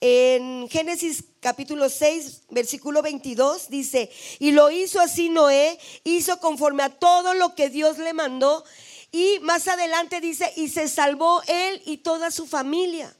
En 0.00 0.68
Génesis 0.68 1.24
capítulo 1.40 1.88
6, 1.88 2.42
versículo 2.50 3.02
22 3.02 3.68
dice, 3.68 4.08
y 4.38 4.52
lo 4.52 4.70
hizo 4.70 5.00
así 5.00 5.28
Noé, 5.28 5.78
hizo 6.04 6.38
conforme 6.38 6.84
a 6.84 6.90
todo 6.90 7.34
lo 7.34 7.56
que 7.56 7.70
Dios 7.70 7.98
le 7.98 8.12
mandó. 8.12 8.64
Y 9.12 9.38
más 9.40 9.66
adelante 9.66 10.20
dice, 10.20 10.52
y 10.56 10.68
se 10.68 10.88
salvó 10.88 11.42
él 11.46 11.82
y 11.84 11.98
toda 11.98 12.30
su 12.30 12.46
familia. 12.46 13.14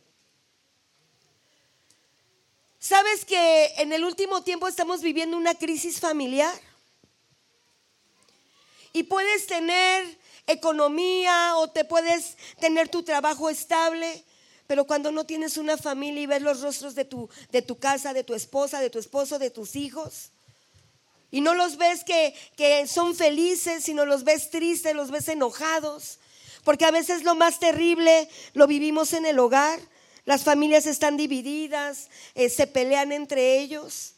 ¿Sabes 2.78 3.24
que 3.24 3.66
en 3.76 3.92
el 3.92 4.04
último 4.04 4.42
tiempo 4.42 4.68
estamos 4.68 5.02
viviendo 5.02 5.36
una 5.36 5.54
crisis 5.54 6.00
familiar? 6.00 6.54
Y 8.92 9.02
puedes 9.04 9.46
tener 9.46 10.18
economía 10.46 11.56
o 11.56 11.68
te 11.70 11.84
puedes 11.84 12.36
tener 12.58 12.88
tu 12.88 13.02
trabajo 13.02 13.50
estable. 13.50 14.24
Pero 14.66 14.86
cuando 14.86 15.10
no 15.10 15.26
tienes 15.26 15.56
una 15.56 15.76
familia 15.76 16.22
y 16.22 16.26
ves 16.26 16.42
los 16.42 16.60
rostros 16.60 16.94
de 16.94 17.04
tu, 17.04 17.28
de 17.50 17.62
tu 17.62 17.78
casa, 17.78 18.12
de 18.12 18.24
tu 18.24 18.34
esposa, 18.34 18.80
de 18.80 18.90
tu 18.90 18.98
esposo, 18.98 19.38
de 19.38 19.50
tus 19.50 19.74
hijos, 19.74 20.30
y 21.30 21.40
no 21.40 21.54
los 21.54 21.76
ves 21.76 22.04
que, 22.04 22.34
que 22.56 22.86
son 22.86 23.14
felices, 23.14 23.84
sino 23.84 24.04
los 24.04 24.24
ves 24.24 24.50
tristes, 24.50 24.94
los 24.94 25.10
ves 25.10 25.28
enojados, 25.28 26.18
porque 26.64 26.84
a 26.84 26.90
veces 26.90 27.22
lo 27.22 27.34
más 27.34 27.58
terrible 27.58 28.28
lo 28.54 28.66
vivimos 28.66 29.12
en 29.12 29.26
el 29.26 29.38
hogar. 29.38 29.80
Las 30.24 30.44
familias 30.44 30.86
están 30.86 31.16
divididas, 31.16 32.08
eh, 32.34 32.48
se 32.48 32.66
pelean 32.66 33.12
entre 33.12 33.58
ellos. 33.58 34.14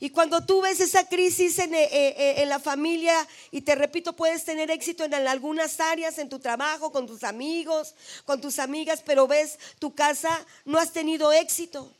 Y 0.00 0.10
cuando 0.10 0.44
tú 0.44 0.62
ves 0.62 0.80
esa 0.80 1.06
crisis 1.06 1.58
en, 1.58 1.74
eh, 1.74 1.88
eh, 1.92 2.34
en, 2.38 2.48
la 2.48 2.58
familia, 2.58 3.14
y 3.50 3.60
te 3.60 3.74
repito, 3.74 4.14
puedes 4.14 4.46
tener 4.46 4.70
éxito 4.70 5.04
en 5.04 5.14
algunas 5.14 5.78
áreas, 5.78 6.18
en 6.18 6.30
tu 6.30 6.38
trabajo, 6.38 6.90
con 6.90 7.06
tus 7.06 7.22
amigos, 7.22 7.94
con 8.24 8.40
tus 8.40 8.58
amigas, 8.58 9.02
pero 9.04 9.28
ves 9.28 9.58
tu 9.78 9.94
casa, 9.94 10.46
no 10.64 10.78
has 10.78 10.92
tenido 10.92 11.32
éxito. 11.32 11.92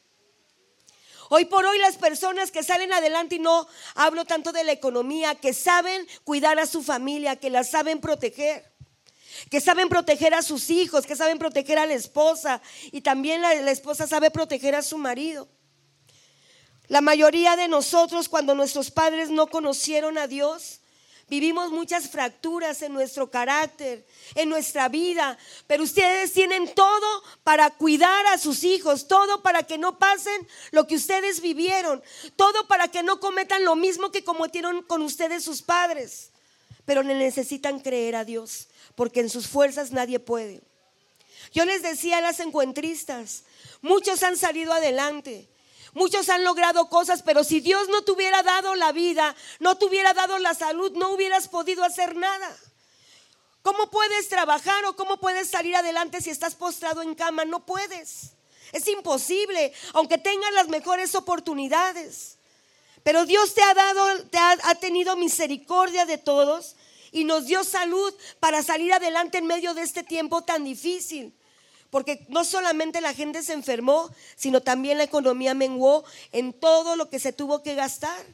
Hoy 1.32 1.44
por 1.44 1.64
hoy 1.64 1.78
las 1.78 1.96
personas 1.96 2.50
que 2.50 2.64
salen 2.64 2.92
adelante, 2.92 3.36
y 3.36 3.38
no 3.38 3.68
hablo 3.94 4.24
tanto 4.24 4.50
de 4.50 4.64
la 4.64 4.72
economía, 4.72 5.36
que 5.36 5.54
saben 5.54 6.04
cuidar 6.24 6.58
a 6.58 6.66
su 6.66 6.82
familia, 6.82 7.36
que 7.36 7.50
la 7.50 7.62
saben 7.62 8.00
proteger, 8.00 8.74
que 9.48 9.60
saben 9.60 9.88
proteger 9.88 10.34
a 10.34 10.42
sus 10.42 10.70
hijos, 10.70 11.06
que 11.06 11.14
saben 11.14 11.38
proteger 11.38 11.78
a 11.78 11.86
la 11.86 11.94
esposa 11.94 12.60
y 12.90 13.02
también 13.02 13.42
la, 13.42 13.54
la 13.54 13.70
esposa 13.70 14.08
sabe 14.08 14.32
proteger 14.32 14.74
a 14.74 14.82
su 14.82 14.98
marido. 14.98 15.48
La 16.88 17.00
mayoría 17.00 17.54
de 17.54 17.68
nosotros 17.68 18.28
cuando 18.28 18.56
nuestros 18.56 18.90
padres 18.90 19.30
no 19.30 19.46
conocieron 19.46 20.18
a 20.18 20.26
Dios, 20.26 20.79
vivimos 21.30 21.70
muchas 21.70 22.10
fracturas 22.10 22.82
en 22.82 22.92
nuestro 22.92 23.30
carácter, 23.30 24.04
en 24.34 24.48
nuestra 24.48 24.88
vida, 24.88 25.38
pero 25.68 25.84
ustedes 25.84 26.32
tienen 26.32 26.74
todo 26.74 27.22
para 27.44 27.70
cuidar 27.70 28.26
a 28.26 28.36
sus 28.36 28.64
hijos, 28.64 29.06
todo 29.06 29.40
para 29.40 29.62
que 29.62 29.78
no 29.78 29.96
pasen 29.96 30.46
lo 30.72 30.88
que 30.88 30.96
ustedes 30.96 31.40
vivieron, 31.40 32.02
todo 32.34 32.66
para 32.66 32.88
que 32.88 33.04
no 33.04 33.20
cometan 33.20 33.64
lo 33.64 33.76
mismo 33.76 34.10
que 34.10 34.24
cometieron 34.24 34.82
con 34.82 35.02
ustedes 35.02 35.44
sus 35.44 35.62
padres, 35.62 36.30
pero 36.84 37.04
necesitan 37.04 37.78
creer 37.78 38.16
a 38.16 38.24
Dios, 38.24 38.66
porque 38.96 39.20
en 39.20 39.30
sus 39.30 39.46
fuerzas 39.46 39.92
nadie 39.92 40.18
puede. 40.18 40.60
Yo 41.52 41.64
les 41.64 41.82
decía 41.82 42.18
a 42.18 42.22
las 42.22 42.40
encuentristas, 42.40 43.44
muchos 43.82 44.24
han 44.24 44.36
salido 44.36 44.72
adelante, 44.72 45.48
Muchos 45.92 46.28
han 46.28 46.44
logrado 46.44 46.88
cosas, 46.88 47.22
pero 47.22 47.42
si 47.42 47.60
Dios 47.60 47.88
no 47.88 48.02
te 48.02 48.12
hubiera 48.12 48.42
dado 48.42 48.74
la 48.76 48.92
vida, 48.92 49.34
no 49.58 49.76
te 49.76 49.86
hubiera 49.86 50.14
dado 50.14 50.38
la 50.38 50.54
salud, 50.54 50.92
no 50.92 51.10
hubieras 51.10 51.48
podido 51.48 51.82
hacer 51.82 52.14
nada. 52.16 52.56
¿Cómo 53.62 53.90
puedes 53.90 54.28
trabajar 54.28 54.84
o 54.86 54.96
cómo 54.96 55.18
puedes 55.18 55.50
salir 55.50 55.76
adelante 55.76 56.20
si 56.20 56.30
estás 56.30 56.54
postrado 56.54 57.02
en 57.02 57.14
cama? 57.14 57.44
No 57.44 57.66
puedes. 57.66 58.32
Es 58.72 58.86
imposible, 58.88 59.72
aunque 59.92 60.16
tengas 60.16 60.52
las 60.54 60.68
mejores 60.68 61.14
oportunidades. 61.14 62.38
Pero 63.02 63.26
Dios 63.26 63.54
te 63.54 63.62
ha 63.62 63.74
dado, 63.74 64.24
te 64.28 64.38
ha, 64.38 64.56
ha 64.62 64.74
tenido 64.76 65.16
misericordia 65.16 66.06
de 66.06 66.18
todos 66.18 66.76
y 67.10 67.24
nos 67.24 67.46
dio 67.46 67.64
salud 67.64 68.14
para 68.38 68.62
salir 68.62 68.92
adelante 68.92 69.38
en 69.38 69.46
medio 69.46 69.74
de 69.74 69.82
este 69.82 70.04
tiempo 70.04 70.42
tan 70.42 70.64
difícil. 70.64 71.34
Porque 71.90 72.24
no 72.28 72.44
solamente 72.44 73.00
la 73.00 73.14
gente 73.14 73.42
se 73.42 73.52
enfermó, 73.52 74.10
sino 74.36 74.62
también 74.62 74.98
la 74.98 75.04
economía 75.04 75.54
menguó 75.54 76.04
en 76.32 76.52
todo 76.52 76.96
lo 76.96 77.10
que 77.10 77.18
se 77.18 77.32
tuvo 77.32 77.62
que 77.62 77.74
gastar. 77.74 78.24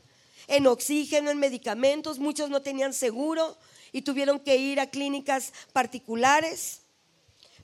En 0.47 0.67
oxígeno, 0.67 1.31
en 1.31 1.39
medicamentos, 1.39 2.19
muchos 2.19 2.51
no 2.51 2.63
tenían 2.63 2.93
seguro 2.93 3.57
y 3.93 4.03
tuvieron 4.03 4.39
que 4.39 4.57
ir 4.57 4.79
a 4.79 4.91
clínicas 4.91 5.53
particulares. 5.73 6.83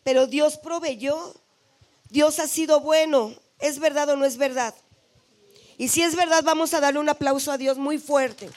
Pero 0.02 0.26
Dios 0.26 0.56
proveyó. 0.58 1.34
Dios 2.08 2.38
ha 2.40 2.48
sido 2.48 2.80
bueno. 2.80 3.34
¿Es 3.60 3.78
verdad 3.78 4.08
o 4.08 4.16
no 4.16 4.24
es 4.24 4.38
verdad? 4.38 4.74
Y 5.78 5.88
si 5.88 6.02
es 6.02 6.16
verdad, 6.16 6.42
vamos 6.42 6.74
a 6.74 6.80
darle 6.80 7.00
un 7.00 7.08
aplauso 7.08 7.52
a 7.52 7.58
Dios 7.58 7.76
muy 7.78 7.98
fuerte. 7.98 8.50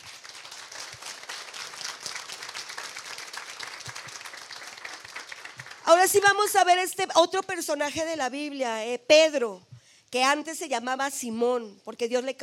Ahora 5.88 6.08
sí 6.08 6.20
vamos 6.20 6.56
a 6.56 6.64
ver 6.64 6.80
este 6.80 7.08
otro 7.14 7.44
personaje 7.44 8.06
de 8.06 8.16
la 8.16 8.30
Biblia, 8.30 8.84
eh, 8.88 8.98
Pedro, 8.98 9.62
que 10.10 10.24
antes 10.24 10.58
se 10.58 10.68
llamaba 10.68 11.12
Simón, 11.12 11.80
porque 11.84 12.08
Dios 12.08 12.24
le, 12.24 12.36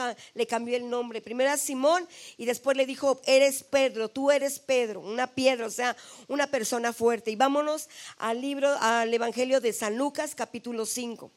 cambió 0.46 0.76
el 0.76 0.88
nombre. 0.88 1.20
Primero 1.20 1.50
era 1.50 1.58
Simón 1.58 2.06
y 2.36 2.44
después 2.44 2.76
le 2.76 2.86
dijo, 2.86 3.20
eres 3.26 3.64
Pedro, 3.64 4.08
tú 4.08 4.30
eres 4.30 4.60
Pedro, 4.60 5.00
una 5.00 5.26
piedra, 5.26 5.66
o 5.66 5.70
sea, 5.70 5.96
una 6.28 6.46
persona 6.46 6.92
fuerte. 6.92 7.32
Y 7.32 7.36
vámonos 7.36 7.88
al 8.16 8.40
libro, 8.40 8.72
al 8.78 9.12
Evangelio 9.12 9.60
de 9.60 9.72
San 9.72 9.98
Lucas, 9.98 10.36
capítulo 10.36 10.86
5. 10.86 11.32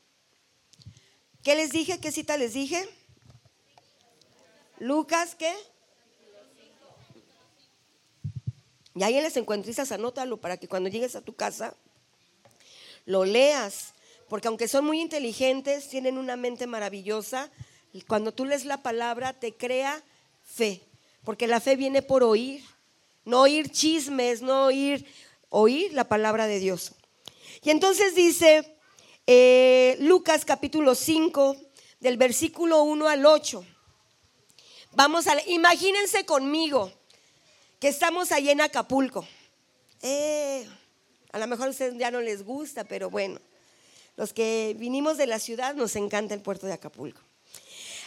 ¿Qué 1.42 1.56
les 1.56 1.72
dije? 1.72 2.00
¿Qué 2.00 2.12
cita 2.12 2.38
les 2.38 2.54
dije? 2.54 2.88
Lucas, 4.78 5.34
¿qué? 5.34 5.52
Y 8.94 9.02
ahí 9.02 9.18
en 9.18 9.24
las 9.24 9.92
anótalo 9.92 10.38
para 10.38 10.58
que 10.58 10.68
cuando 10.68 10.88
llegues 10.88 11.16
a 11.16 11.22
tu 11.22 11.36
casa 11.36 11.76
lo 13.06 13.26
leas, 13.26 13.94
porque 14.28 14.48
aunque 14.48 14.68
son 14.68 14.86
muy 14.86 15.02
inteligentes, 15.02 15.90
tienen 15.90 16.18
una 16.18 16.36
mente 16.36 16.68
maravillosa, 16.68 17.50
cuando 18.08 18.34
tú 18.34 18.46
lees 18.46 18.66
la 18.66 18.82
palabra 18.82 19.34
te 19.34 19.54
crea 19.54 20.04
fe, 20.44 20.82
porque 21.24 21.48
la 21.48 21.60
fe 21.60 21.76
viene 21.76 22.02
por 22.02 22.24
oír, 22.24 22.64
no 23.24 23.42
oír 23.42 23.70
chismes, 23.72 24.42
no 24.42 24.66
oír, 24.66 25.06
oír 25.50 25.94
la 25.94 26.08
palabra 26.08 26.48
de 26.48 26.60
Dios. 26.60 26.92
Y 27.64 27.70
entonces 27.70 28.16
dice 28.16 28.78
eh, 29.28 29.98
Lucas 30.02 30.46
capítulo 30.46 30.94
5, 30.94 31.56
del 32.00 32.18
versículo 32.18 32.84
1 32.84 33.08
al 33.08 33.26
8. 33.26 33.66
Vamos 34.92 35.28
a, 35.28 35.36
imagínense 35.48 36.26
conmigo 36.26 36.92
que 37.80 37.88
estamos 37.88 38.32
ahí 38.32 38.50
en 38.50 38.62
Acapulco. 38.62 39.28
Eh, 40.02 40.68
a 41.36 41.38
lo 41.38 41.48
mejor 41.48 41.68
a 41.68 41.72
ustedes 41.72 41.98
ya 41.98 42.12
no 42.12 42.22
les 42.22 42.46
gusta, 42.46 42.86
pero 42.86 43.10
bueno, 43.10 43.42
los 44.16 44.32
que 44.32 44.74
vinimos 44.80 45.18
de 45.18 45.28
la 45.28 45.38
ciudad 45.38 45.76
nos 45.76 45.98
encanta 45.98 46.34
el 46.34 46.40
puerto 46.40 46.66
de 46.66 46.72
Acapulco. 46.72 47.20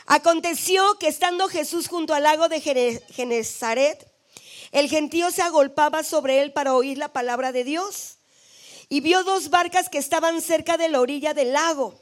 Aconteció 0.06 0.94
que 0.98 1.08
estando 1.08 1.46
Jesús 1.46 1.88
junto 1.88 2.14
al 2.14 2.22
lago 2.22 2.48
de 2.48 2.62
Genezaret, 3.10 4.10
el 4.72 4.88
gentío 4.88 5.30
se 5.30 5.42
agolpaba 5.42 6.04
sobre 6.04 6.40
él 6.40 6.54
para 6.54 6.72
oír 6.72 6.96
la 6.96 7.12
palabra 7.12 7.52
de 7.52 7.64
Dios. 7.64 8.16
Y 8.88 9.02
vio 9.02 9.22
dos 9.24 9.50
barcas 9.50 9.90
que 9.90 9.98
estaban 9.98 10.40
cerca 10.40 10.78
de 10.78 10.88
la 10.88 10.98
orilla 10.98 11.34
del 11.34 11.52
lago. 11.52 12.00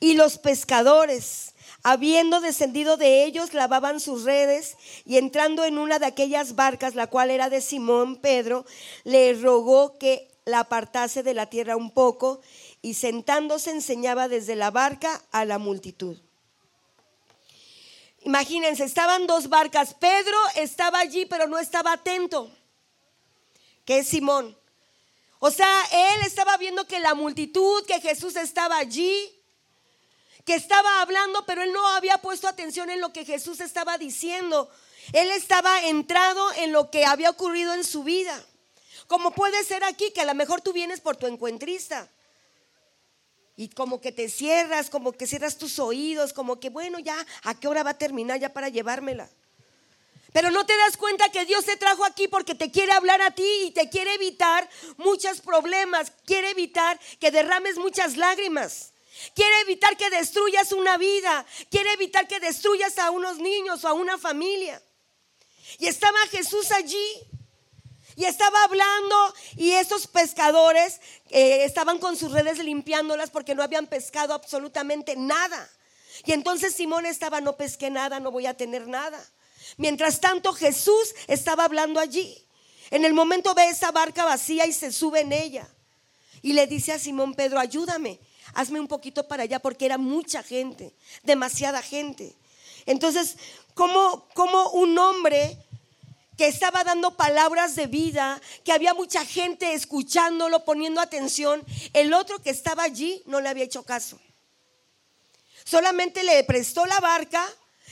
Y 0.00 0.12
los 0.12 0.36
pescadores, 0.36 1.54
habiendo 1.88 2.40
descendido 2.40 2.96
de 2.96 3.22
ellos, 3.22 3.54
lavaban 3.54 4.00
sus 4.00 4.24
redes 4.24 4.76
y 5.04 5.18
entrando 5.18 5.64
en 5.64 5.78
una 5.78 6.00
de 6.00 6.06
aquellas 6.06 6.56
barcas, 6.56 6.96
la 6.96 7.06
cual 7.06 7.30
era 7.30 7.48
de 7.48 7.60
Simón 7.60 8.16
Pedro, 8.16 8.66
le 9.04 9.34
rogó 9.34 9.96
que 9.96 10.28
la 10.46 10.58
apartase 10.58 11.22
de 11.22 11.32
la 11.32 11.46
tierra 11.46 11.76
un 11.76 11.92
poco 11.92 12.40
y 12.82 12.94
sentándose 12.94 13.70
enseñaba 13.70 14.26
desde 14.26 14.56
la 14.56 14.72
barca 14.72 15.22
a 15.30 15.44
la 15.44 15.58
multitud. 15.58 16.18
Imagínense, 18.22 18.82
estaban 18.82 19.28
dos 19.28 19.48
barcas. 19.48 19.94
Pedro 19.94 20.36
estaba 20.56 20.98
allí, 20.98 21.24
pero 21.24 21.46
no 21.46 21.56
estaba 21.56 21.92
atento, 21.92 22.50
que 23.84 23.98
es 23.98 24.08
Simón. 24.08 24.58
O 25.38 25.52
sea, 25.52 25.84
él 25.92 26.26
estaba 26.26 26.56
viendo 26.56 26.84
que 26.88 26.98
la 26.98 27.14
multitud, 27.14 27.86
que 27.86 28.00
Jesús 28.00 28.34
estaba 28.34 28.76
allí, 28.76 29.35
que 30.46 30.54
estaba 30.54 31.02
hablando, 31.02 31.44
pero 31.44 31.62
él 31.62 31.72
no 31.72 31.86
había 31.88 32.18
puesto 32.18 32.46
atención 32.46 32.88
en 32.88 33.00
lo 33.00 33.12
que 33.12 33.24
Jesús 33.24 33.58
estaba 33.60 33.98
diciendo. 33.98 34.70
Él 35.12 35.28
estaba 35.32 35.82
entrado 35.82 36.52
en 36.54 36.70
lo 36.72 36.88
que 36.88 37.04
había 37.04 37.30
ocurrido 37.30 37.74
en 37.74 37.82
su 37.82 38.04
vida. 38.04 38.40
Como 39.08 39.32
puede 39.32 39.64
ser 39.64 39.82
aquí, 39.82 40.12
que 40.12 40.20
a 40.20 40.24
lo 40.24 40.34
mejor 40.34 40.60
tú 40.60 40.72
vienes 40.72 41.00
por 41.00 41.16
tu 41.16 41.26
encuentrista. 41.26 42.08
Y 43.56 43.70
como 43.70 44.00
que 44.00 44.12
te 44.12 44.28
cierras, 44.28 44.88
como 44.88 45.12
que 45.12 45.26
cierras 45.26 45.58
tus 45.58 45.80
oídos, 45.80 46.32
como 46.32 46.60
que 46.60 46.70
bueno, 46.70 47.00
ya, 47.00 47.26
¿a 47.42 47.58
qué 47.58 47.66
hora 47.66 47.82
va 47.82 47.90
a 47.90 47.98
terminar 47.98 48.38
ya 48.38 48.52
para 48.52 48.68
llevármela? 48.68 49.28
Pero 50.32 50.52
no 50.52 50.64
te 50.64 50.76
das 50.76 50.96
cuenta 50.96 51.28
que 51.30 51.44
Dios 51.44 51.64
te 51.64 51.76
trajo 51.76 52.04
aquí 52.04 52.28
porque 52.28 52.54
te 52.54 52.70
quiere 52.70 52.92
hablar 52.92 53.20
a 53.20 53.32
ti 53.32 53.48
y 53.64 53.70
te 53.72 53.88
quiere 53.88 54.14
evitar 54.14 54.68
muchos 54.96 55.40
problemas, 55.40 56.12
quiere 56.24 56.50
evitar 56.50 57.00
que 57.18 57.32
derrames 57.32 57.78
muchas 57.78 58.16
lágrimas. 58.16 58.92
Quiere 59.34 59.60
evitar 59.60 59.96
que 59.96 60.10
destruyas 60.10 60.72
una 60.72 60.96
vida. 60.98 61.46
Quiere 61.70 61.92
evitar 61.92 62.26
que 62.28 62.40
destruyas 62.40 62.98
a 62.98 63.10
unos 63.10 63.38
niños 63.38 63.84
o 63.84 63.88
a 63.88 63.92
una 63.92 64.18
familia. 64.18 64.82
Y 65.78 65.86
estaba 65.86 66.18
Jesús 66.30 66.70
allí. 66.72 67.06
Y 68.16 68.24
estaba 68.24 68.64
hablando 68.64 69.34
y 69.56 69.72
esos 69.72 70.06
pescadores 70.06 71.02
eh, 71.28 71.64
estaban 71.64 71.98
con 71.98 72.16
sus 72.16 72.32
redes 72.32 72.58
limpiándolas 72.58 73.28
porque 73.28 73.54
no 73.54 73.62
habían 73.62 73.86
pescado 73.86 74.32
absolutamente 74.32 75.16
nada. 75.16 75.70
Y 76.24 76.32
entonces 76.32 76.74
Simón 76.74 77.04
estaba, 77.04 77.42
no 77.42 77.58
pesqué 77.58 77.90
nada, 77.90 78.18
no 78.18 78.30
voy 78.30 78.46
a 78.46 78.56
tener 78.56 78.88
nada. 78.88 79.22
Mientras 79.76 80.20
tanto 80.20 80.54
Jesús 80.54 81.14
estaba 81.26 81.64
hablando 81.64 82.00
allí. 82.00 82.42
En 82.90 83.04
el 83.04 83.12
momento 83.12 83.54
ve 83.54 83.68
esa 83.68 83.90
barca 83.90 84.24
vacía 84.24 84.64
y 84.64 84.72
se 84.72 84.92
sube 84.92 85.20
en 85.20 85.32
ella. 85.34 85.68
Y 86.40 86.54
le 86.54 86.66
dice 86.66 86.92
a 86.92 86.98
Simón 86.98 87.34
Pedro, 87.34 87.58
ayúdame 87.58 88.18
hazme 88.54 88.80
un 88.80 88.88
poquito 88.88 89.26
para 89.26 89.44
allá, 89.44 89.58
porque 89.58 89.86
era 89.86 89.98
mucha 89.98 90.42
gente, 90.42 90.94
demasiada 91.22 91.82
gente. 91.82 92.34
Entonces, 92.86 93.36
como, 93.74 94.28
como 94.34 94.70
un 94.70 94.98
hombre 94.98 95.58
que 96.36 96.46
estaba 96.46 96.84
dando 96.84 97.16
palabras 97.16 97.76
de 97.76 97.86
vida, 97.86 98.40
que 98.64 98.72
había 98.72 98.94
mucha 98.94 99.24
gente 99.24 99.72
escuchándolo, 99.72 100.64
poniendo 100.64 101.00
atención, 101.00 101.64
el 101.94 102.12
otro 102.12 102.40
que 102.42 102.50
estaba 102.50 102.82
allí 102.82 103.22
no 103.26 103.40
le 103.40 103.48
había 103.48 103.64
hecho 103.64 103.82
caso. 103.82 104.18
Solamente 105.64 106.22
le 106.22 106.44
prestó 106.44 106.86
la 106.86 107.00
barca, 107.00 107.44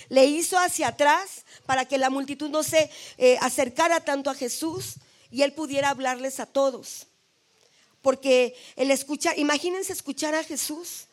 le 0.08 0.26
hizo 0.26 0.58
hacia 0.58 0.88
atrás 0.88 1.44
para 1.66 1.86
que 1.86 1.98
la 1.98 2.10
multitud 2.10 2.50
no 2.50 2.62
se 2.62 2.90
eh, 3.16 3.38
acercara 3.40 4.00
tanto 4.00 4.30
a 4.30 4.34
Jesús 4.34 4.96
y 5.30 5.42
él 5.42 5.52
pudiera 5.54 5.88
hablarles 5.88 6.38
a 6.38 6.46
todos. 6.46 7.06
Porque 8.04 8.54
el 8.76 8.90
escuchar, 8.90 9.38
imagínense 9.38 9.94
escuchar 9.94 10.34
a 10.34 10.44
Jesús 10.44 11.06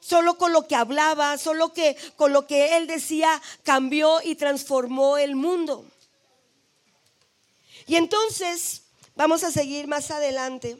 solo 0.00 0.36
con 0.36 0.52
lo 0.52 0.66
que 0.66 0.74
hablaba, 0.74 1.38
solo 1.38 1.72
que 1.72 1.96
con 2.16 2.32
lo 2.32 2.48
que 2.48 2.76
él 2.76 2.88
decía 2.88 3.40
cambió 3.62 4.20
y 4.22 4.34
transformó 4.34 5.18
el 5.18 5.36
mundo. 5.36 5.86
Y 7.86 7.94
entonces, 7.94 8.82
vamos 9.14 9.44
a 9.44 9.52
seguir 9.52 9.86
más 9.86 10.10
adelante. 10.10 10.76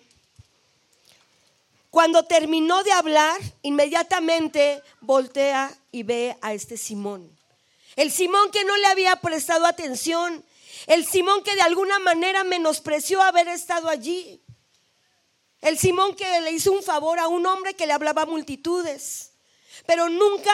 Cuando 1.90 2.24
terminó 2.24 2.82
de 2.82 2.90
hablar, 2.90 3.40
inmediatamente 3.62 4.82
voltea 5.00 5.72
y 5.92 6.02
ve 6.02 6.36
a 6.42 6.54
este 6.54 6.76
Simón. 6.76 7.30
El 7.94 8.10
Simón 8.10 8.50
que 8.50 8.64
no 8.64 8.76
le 8.78 8.86
había 8.88 9.14
prestado 9.20 9.64
atención. 9.64 10.44
El 10.88 11.06
Simón 11.06 11.44
que 11.44 11.54
de 11.54 11.62
alguna 11.62 12.00
manera 12.00 12.42
menospreció 12.42 13.22
haber 13.22 13.46
estado 13.46 13.88
allí. 13.88 14.40
El 15.64 15.78
Simón 15.78 16.14
que 16.14 16.40
le 16.42 16.52
hizo 16.52 16.70
un 16.70 16.82
favor 16.82 17.18
a 17.18 17.26
un 17.26 17.44
hombre 17.46 17.74
que 17.74 17.86
le 17.86 17.92
hablaba 17.92 18.22
a 18.22 18.26
multitudes. 18.26 19.32
Pero 19.86 20.08
nunca, 20.08 20.52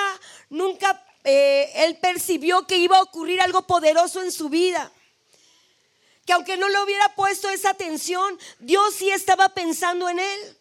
nunca 0.48 1.04
eh, 1.24 1.70
él 1.74 1.98
percibió 1.98 2.66
que 2.66 2.78
iba 2.78 2.96
a 2.96 3.02
ocurrir 3.02 3.42
algo 3.42 3.66
poderoso 3.66 4.22
en 4.22 4.32
su 4.32 4.48
vida. 4.48 4.90
Que 6.24 6.32
aunque 6.32 6.56
no 6.56 6.68
le 6.68 6.80
hubiera 6.82 7.14
puesto 7.14 7.50
esa 7.50 7.70
atención, 7.70 8.38
Dios 8.58 8.94
sí 8.94 9.10
estaba 9.10 9.50
pensando 9.50 10.08
en 10.08 10.20
él 10.20 10.56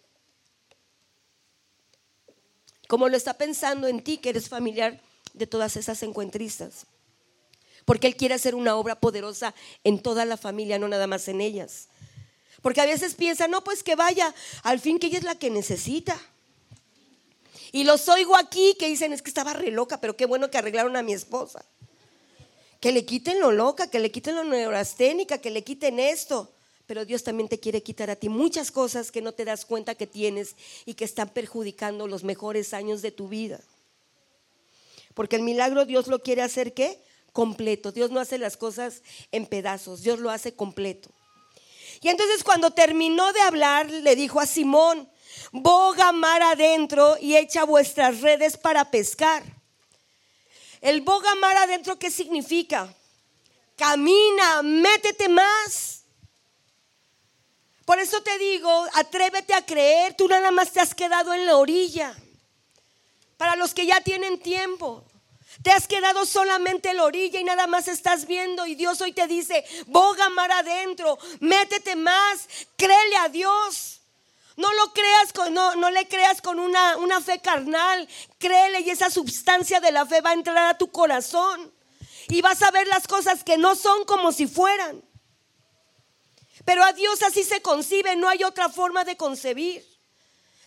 como 2.89 3.07
lo 3.07 3.15
está 3.15 3.35
pensando 3.35 3.87
en 3.87 4.03
ti, 4.03 4.17
que 4.17 4.29
eres 4.29 4.49
familiar 4.49 4.99
de 5.35 5.45
todas 5.45 5.77
esas 5.77 6.01
encuentristas. 6.01 6.87
Porque 7.85 8.07
Él 8.07 8.15
quiere 8.15 8.33
hacer 8.33 8.55
una 8.55 8.75
obra 8.75 8.99
poderosa 8.99 9.53
en 9.83 10.01
toda 10.01 10.25
la 10.25 10.37
familia, 10.37 10.79
no 10.79 10.87
nada 10.87 11.05
más 11.05 11.27
en 11.27 11.39
ellas. 11.39 11.87
Porque 12.61 12.81
a 12.81 12.85
veces 12.85 13.15
piensa, 13.15 13.47
no, 13.47 13.63
pues 13.63 13.83
que 13.83 13.95
vaya, 13.95 14.33
al 14.63 14.79
fin 14.79 14.99
que 14.99 15.07
ella 15.07 15.19
es 15.19 15.23
la 15.23 15.35
que 15.35 15.49
necesita. 15.49 16.19
Y 17.71 17.83
los 17.83 18.09
oigo 18.09 18.35
aquí 18.35 18.75
que 18.79 18.87
dicen, 18.87 19.13
es 19.13 19.21
que 19.21 19.29
estaba 19.29 19.53
re 19.53 19.71
loca, 19.71 20.01
pero 20.01 20.17
qué 20.17 20.25
bueno 20.25 20.49
que 20.49 20.57
arreglaron 20.57 20.95
a 20.95 21.03
mi 21.03 21.13
esposa. 21.13 21.63
Que 22.79 22.91
le 22.91 23.05
quiten 23.05 23.39
lo 23.39 23.51
loca, 23.51 23.89
que 23.89 23.99
le 23.99 24.11
quiten 24.11 24.35
lo 24.35 24.43
neurasténica, 24.43 25.37
que 25.37 25.51
le 25.51 25.63
quiten 25.63 25.99
esto 25.99 26.51
pero 26.89 27.05
Dios 27.05 27.23
también 27.23 27.47
te 27.47 27.59
quiere 27.59 27.83
quitar 27.83 28.09
a 28.09 28.15
ti 28.15 28.29
muchas 28.29 28.71
cosas 28.71 29.11
que 29.11 29.21
no 29.21 29.31
te 29.31 29.45
das 29.45 29.63
cuenta 29.63 29.93
que 29.93 30.07
tienes 30.07 30.55
y 30.87 30.95
que 30.95 31.05
están 31.05 31.29
perjudicando 31.29 32.07
los 32.07 32.23
mejores 32.23 32.73
años 32.73 33.03
de 33.03 33.11
tu 33.11 33.27
vida. 33.27 33.59
Porque 35.13 35.35
el 35.35 35.43
milagro 35.43 35.85
Dios 35.85 36.07
lo 36.07 36.23
quiere 36.23 36.41
hacer 36.41 36.73
qué? 36.73 36.99
Completo. 37.31 37.91
Dios 37.91 38.09
no 38.09 38.19
hace 38.19 38.39
las 38.39 38.57
cosas 38.57 39.03
en 39.31 39.45
pedazos, 39.45 40.01
Dios 40.01 40.17
lo 40.17 40.31
hace 40.31 40.55
completo. 40.55 41.11
Y 42.01 42.09
entonces 42.09 42.43
cuando 42.43 42.71
terminó 42.71 43.33
de 43.33 43.41
hablar, 43.41 43.89
le 43.89 44.15
dijo 44.15 44.39
a 44.39 44.45
Simón, 44.45 45.09
boga 45.51 46.11
mar 46.11 46.41
adentro 46.41 47.17
y 47.19 47.35
echa 47.35 47.63
vuestras 47.65 48.21
redes 48.21 48.57
para 48.57 48.89
pescar. 48.89 49.43
El 50.81 51.01
boga 51.01 51.35
mar 51.35 51.57
adentro, 51.57 51.99
¿qué 51.99 52.09
significa? 52.09 52.93
Camina, 53.75 54.61
métete 54.61 55.27
más. 55.27 56.03
Por 57.85 57.99
eso 57.99 58.21
te 58.21 58.37
digo, 58.37 58.85
atrévete 58.93 59.53
a 59.53 59.65
creer, 59.65 60.13
tú 60.13 60.27
nada 60.27 60.51
más 60.51 60.71
te 60.71 60.79
has 60.79 60.93
quedado 60.93 61.33
en 61.33 61.45
la 61.45 61.57
orilla. 61.57 62.15
Para 63.35 63.55
los 63.55 63.73
que 63.73 63.85
ya 63.85 63.99
tienen 64.01 64.39
tiempo, 64.39 65.08
te 65.61 65.71
has 65.71 65.87
quedado 65.87 66.25
solamente 66.25 66.89
en 66.89 66.97
la 66.97 67.05
orilla 67.05 67.39
y 67.39 67.43
nada 67.43 67.67
más 67.67 67.87
estás 67.87 68.25
viendo 68.25 68.65
y 68.65 68.75
Dios 68.75 69.01
hoy 69.01 69.11
te 69.11 69.27
dice, 69.27 69.65
boga 69.87 70.29
mar 70.29 70.51
adentro, 70.51 71.17
métete 71.39 71.95
más, 71.95 72.47
créele 72.77 73.17
a 73.17 73.29
Dios. 73.29 74.01
No 74.55 74.73
lo 74.73 74.91
creas 74.93 75.31
con, 75.33 75.53
no, 75.53 75.75
no 75.75 75.89
le 75.89 76.07
creas 76.07 76.41
con 76.41 76.59
una, 76.59 76.97
una 76.97 77.21
fe 77.21 77.39
carnal, 77.39 78.07
créele 78.37 78.81
y 78.81 78.89
esa 78.89 79.09
sustancia 79.09 79.79
de 79.79 79.91
la 79.91 80.05
fe 80.05 80.21
va 80.21 80.31
a 80.31 80.33
entrar 80.33 80.67
a 80.67 80.77
tu 80.77 80.91
corazón 80.91 81.73
y 82.27 82.41
vas 82.41 82.61
a 82.61 82.71
ver 82.71 82.87
las 82.87 83.07
cosas 83.07 83.43
que 83.43 83.57
no 83.57 83.75
son 83.75 84.03
como 84.05 84.31
si 84.31 84.47
fueran. 84.47 85.01
Pero 86.65 86.83
a 86.83 86.93
Dios 86.93 87.23
así 87.23 87.43
se 87.43 87.61
concibe, 87.61 88.15
no 88.15 88.27
hay 88.27 88.43
otra 88.43 88.69
forma 88.69 89.03
de 89.03 89.17
concebir. 89.17 89.85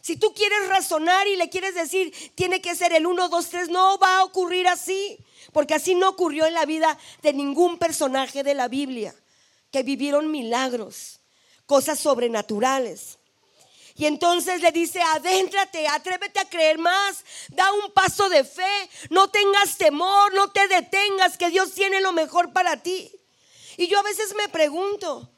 Si 0.02 0.16
tú 0.16 0.34
quieres 0.34 0.68
razonar 0.68 1.28
y 1.28 1.36
le 1.36 1.48
quieres 1.48 1.76
decir, 1.76 2.12
tiene 2.34 2.60
que 2.60 2.74
ser 2.74 2.92
el 2.92 3.06
1, 3.06 3.28
2, 3.28 3.48
3, 3.48 3.68
no 3.68 3.98
va 3.98 4.18
a 4.18 4.24
ocurrir 4.24 4.66
así, 4.66 5.16
porque 5.52 5.74
así 5.74 5.94
no 5.94 6.08
ocurrió 6.08 6.44
en 6.44 6.54
la 6.54 6.66
vida 6.66 6.98
de 7.22 7.32
ningún 7.32 7.78
personaje 7.78 8.42
de 8.42 8.54
la 8.54 8.66
Biblia, 8.66 9.14
que 9.70 9.84
vivieron 9.84 10.28
milagros, 10.28 11.20
cosas 11.66 12.00
sobrenaturales. 12.00 13.20
Y 13.94 14.06
entonces 14.06 14.60
le 14.60 14.72
dice, 14.72 15.00
adéntrate, 15.00 15.86
atrévete 15.86 16.40
a 16.40 16.48
creer 16.48 16.78
más, 16.78 17.24
da 17.50 17.72
un 17.72 17.92
paso 17.92 18.28
de 18.28 18.42
fe, 18.42 18.90
no 19.10 19.28
tengas 19.28 19.76
temor, 19.76 20.34
no 20.34 20.50
te 20.50 20.66
detengas, 20.66 21.38
que 21.38 21.50
Dios 21.50 21.74
tiene 21.74 22.00
lo 22.00 22.10
mejor 22.12 22.52
para 22.52 22.82
ti. 22.82 23.08
Y 23.76 23.86
yo 23.86 24.00
a 24.00 24.02
veces 24.02 24.34
me 24.34 24.48
pregunto, 24.48 25.31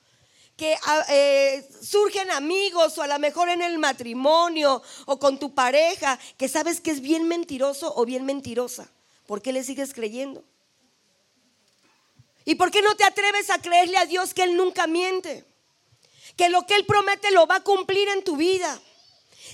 que 0.57 0.77
ah, 0.85 1.05
eh, 1.09 1.69
surgen 1.83 2.31
amigos 2.31 2.97
o 2.99 3.03
a 3.03 3.09
lo 3.09 3.19
mejor 3.19 3.49
en 3.49 3.63
el 3.63 3.79
matrimonio 3.79 4.83
o 5.07 5.19
con 5.19 5.39
tu 5.39 5.55
pareja 5.55 6.19
que 6.37 6.49
sabes 6.49 6.81
que 6.81 6.93
es 6.93 7.01
bien 7.01 7.27
mentiroso 7.27 7.93
o 7.97 8.05
bien 8.05 8.25
mentirosa. 8.25 8.89
¿Por 9.27 9.43
qué 9.43 9.53
le 9.53 9.65
sigues 9.65 9.93
creyendo? 9.93 10.45
¿Y 12.45 12.57
por 12.57 12.71
qué 12.71 12.83
no 12.83 12.95
te 12.95 13.05
atreves 13.05 13.51
a 13.51 13.61
creerle 13.61 13.97
a 13.97 14.07
Dios 14.07 14.35
que 14.35 14.43
Él 14.43 14.57
nunca 14.57 14.87
miente? 14.87 15.45
Que 16.37 16.51
lo 16.51 16.67
que 16.67 16.75
Él 16.75 16.85
promete 16.85 17.31
lo 17.31 17.47
va 17.47 17.57
a 17.57 17.65
cumplir 17.65 18.09
en 18.11 18.23
tu 18.23 18.37
vida. 18.37 18.81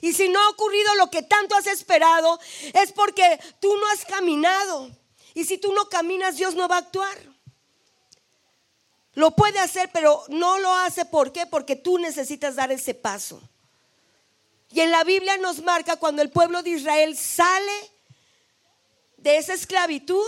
Y 0.03 0.13
si 0.13 0.29
no 0.29 0.41
ha 0.41 0.49
ocurrido 0.51 0.95
lo 0.97 1.11
que 1.11 1.23
tanto 1.23 1.55
has 1.55 1.67
esperado, 1.67 2.39
es 2.75 2.93
porque 2.93 3.39
tú 3.61 3.75
no 3.77 3.87
has 3.89 4.05
caminado. 4.05 4.91
Y 5.35 5.45
si 5.45 5.59
tú 5.59 5.73
no 5.73 5.89
caminas, 5.89 6.37
Dios 6.37 6.55
no 6.55 6.69
va 6.69 6.77
a 6.77 6.81
actuar. 6.81 7.19
Lo 9.14 9.33
puede 9.33 9.59
hacer, 9.59 9.90
pero 9.92 10.23
no 10.29 10.59
lo 10.59 10.73
hace. 10.73 11.05
¿Por 11.05 11.33
qué? 11.33 11.46
Porque 11.46 11.77
tú 11.77 11.99
necesitas 11.99 12.57
dar 12.57 12.70
ese 12.70 12.94
paso. 12.94 13.40
Y 14.73 14.81
en 14.81 14.90
la 14.90 15.03
Biblia 15.05 15.37
nos 15.38 15.62
marca 15.62 15.96
cuando 15.96 16.23
el 16.23 16.31
pueblo 16.31 16.62
de 16.62 16.70
Israel 16.70 17.16
sale 17.16 17.90
de 19.16 19.37
esa 19.37 19.53
esclavitud 19.53 20.25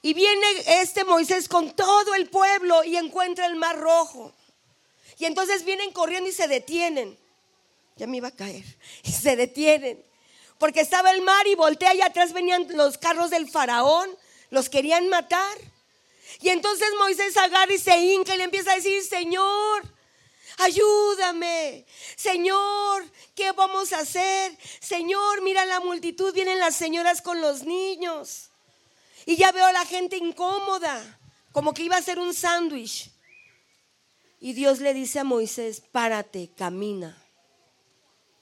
y 0.00 0.14
viene 0.14 0.46
este 0.66 1.04
Moisés 1.04 1.48
con 1.48 1.74
todo 1.76 2.14
el 2.14 2.28
pueblo 2.28 2.82
y 2.84 2.96
encuentra 2.96 3.46
el 3.46 3.56
mar 3.56 3.78
rojo. 3.78 4.32
Y 5.18 5.26
entonces 5.26 5.64
vienen 5.64 5.92
corriendo 5.92 6.28
y 6.28 6.32
se 6.32 6.48
detienen. 6.48 7.18
Ya 7.96 8.06
me 8.06 8.16
iba 8.16 8.28
a 8.28 8.36
caer. 8.36 8.64
Y 9.04 9.12
se 9.12 9.36
detienen. 9.36 10.02
Porque 10.58 10.80
estaba 10.80 11.10
el 11.10 11.22
mar 11.22 11.46
y 11.46 11.54
voltea 11.54 11.94
y 11.94 12.00
atrás 12.00 12.32
venían 12.32 12.66
los 12.76 12.98
carros 12.98 13.30
del 13.30 13.50
faraón. 13.50 14.08
Los 14.50 14.68
querían 14.68 15.08
matar. 15.08 15.56
Y 16.40 16.48
entonces 16.48 16.88
Moisés 16.98 17.36
agarra 17.36 17.72
y 17.72 17.78
se 17.78 17.96
hinca 17.96 18.34
y 18.34 18.38
le 18.38 18.44
empieza 18.44 18.72
a 18.72 18.76
decir, 18.76 19.02
Señor, 19.02 19.82
ayúdame. 20.58 21.86
Señor, 22.16 23.04
¿qué 23.34 23.52
vamos 23.52 23.92
a 23.92 24.00
hacer? 24.00 24.56
Señor, 24.80 25.42
mira 25.42 25.64
la 25.64 25.80
multitud, 25.80 26.34
vienen 26.34 26.58
las 26.58 26.74
señoras 26.74 27.22
con 27.22 27.40
los 27.40 27.62
niños. 27.62 28.50
Y 29.26 29.36
ya 29.36 29.52
veo 29.52 29.66
a 29.66 29.72
la 29.72 29.86
gente 29.86 30.16
incómoda, 30.16 31.20
como 31.52 31.72
que 31.72 31.82
iba 31.82 31.96
a 31.96 32.02
ser 32.02 32.18
un 32.18 32.34
sándwich. 32.34 33.10
Y 34.40 34.52
Dios 34.52 34.80
le 34.80 34.92
dice 34.92 35.20
a 35.20 35.24
Moisés, 35.24 35.80
párate, 35.80 36.50
camina. 36.54 37.22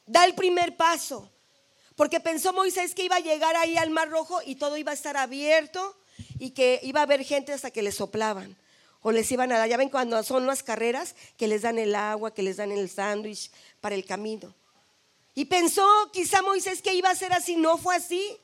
Da 0.06 0.24
el 0.24 0.34
primer 0.34 0.76
paso. 0.76 1.30
Porque 1.94 2.20
pensó 2.20 2.52
Moisés 2.52 2.94
que 2.94 3.04
iba 3.04 3.16
a 3.16 3.20
llegar 3.20 3.54
ahí 3.54 3.76
al 3.76 3.90
Mar 3.90 4.08
Rojo 4.08 4.40
y 4.44 4.56
todo 4.56 4.76
iba 4.76 4.90
a 4.90 4.94
estar 4.94 5.16
abierto 5.16 5.96
y 6.42 6.50
que 6.50 6.80
iba 6.82 6.98
a 6.98 7.04
haber 7.04 7.22
gente 7.22 7.52
hasta 7.52 7.70
que 7.70 7.82
les 7.82 7.94
soplaban 7.94 8.56
o 9.00 9.12
les 9.12 9.30
iban 9.30 9.52
a 9.52 9.58
dar. 9.58 9.68
Ya 9.68 9.76
ven 9.76 9.88
cuando 9.88 10.20
son 10.24 10.44
las 10.44 10.64
carreras 10.64 11.14
que 11.36 11.46
les 11.46 11.62
dan 11.62 11.78
el 11.78 11.94
agua, 11.94 12.34
que 12.34 12.42
les 12.42 12.56
dan 12.56 12.72
el 12.72 12.90
sándwich 12.90 13.52
para 13.80 13.94
el 13.94 14.04
camino. 14.04 14.52
Y 15.36 15.44
pensó 15.44 15.86
quizá 16.12 16.42
Moisés 16.42 16.82
que 16.82 16.94
iba 16.94 17.10
a 17.10 17.14
ser 17.14 17.32
así, 17.32 17.54
no 17.54 17.78
fue 17.78 17.94
así. 17.94 18.36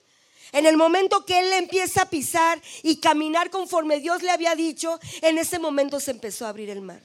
En 0.52 0.64
el 0.64 0.76
momento 0.76 1.26
que 1.26 1.40
él 1.40 1.52
empieza 1.54 2.02
a 2.02 2.08
pisar 2.08 2.62
y 2.84 3.00
caminar 3.00 3.50
conforme 3.50 3.98
Dios 3.98 4.22
le 4.22 4.30
había 4.30 4.54
dicho, 4.54 5.00
en 5.20 5.36
ese 5.36 5.58
momento 5.58 5.98
se 5.98 6.12
empezó 6.12 6.46
a 6.46 6.50
abrir 6.50 6.70
el 6.70 6.82
mar. 6.82 7.02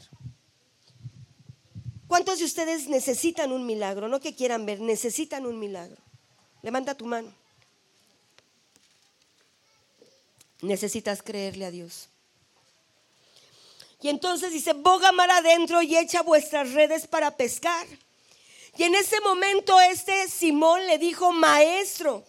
¿Cuántos 2.05 2.37
de 2.37 2.45
ustedes 2.45 2.87
necesitan 2.87 3.51
un 3.51 3.65
milagro? 3.65 4.09
No 4.09 4.19
que 4.19 4.35
quieran 4.35 4.67
ver, 4.67 4.79
necesitan 4.79 5.47
un 5.47 5.57
milagro. 5.57 5.97
Levanta 6.61 6.93
tu 6.93 7.07
mano. 7.07 7.33
Necesitas 10.63 11.21
creerle 11.21 11.65
a 11.65 11.71
Dios. 11.71 12.09
Y 14.01 14.09
entonces 14.09 14.51
dice, 14.51 14.73
boga 14.73 15.11
mar 15.11 15.29
adentro 15.29 15.81
y 15.81 15.95
echa 15.95 16.23
vuestras 16.23 16.73
redes 16.73 17.07
para 17.07 17.37
pescar. 17.37 17.87
Y 18.77 18.83
en 18.83 18.95
ese 18.95 19.21
momento 19.21 19.79
este 19.79 20.27
Simón 20.27 20.87
le 20.87 20.97
dijo, 20.97 21.31
maestro, 21.31 22.23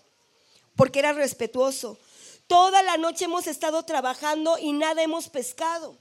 porque 0.77 0.99
era 0.99 1.13
respetuoso, 1.13 1.99
Toda 2.47 2.83
la 2.83 2.97
noche 2.97 3.25
hemos 3.25 3.47
estado 3.47 3.83
trabajando 3.85 4.59
y 4.59 4.73
nada 4.73 5.03
hemos 5.03 5.29
pescado. 5.29 5.97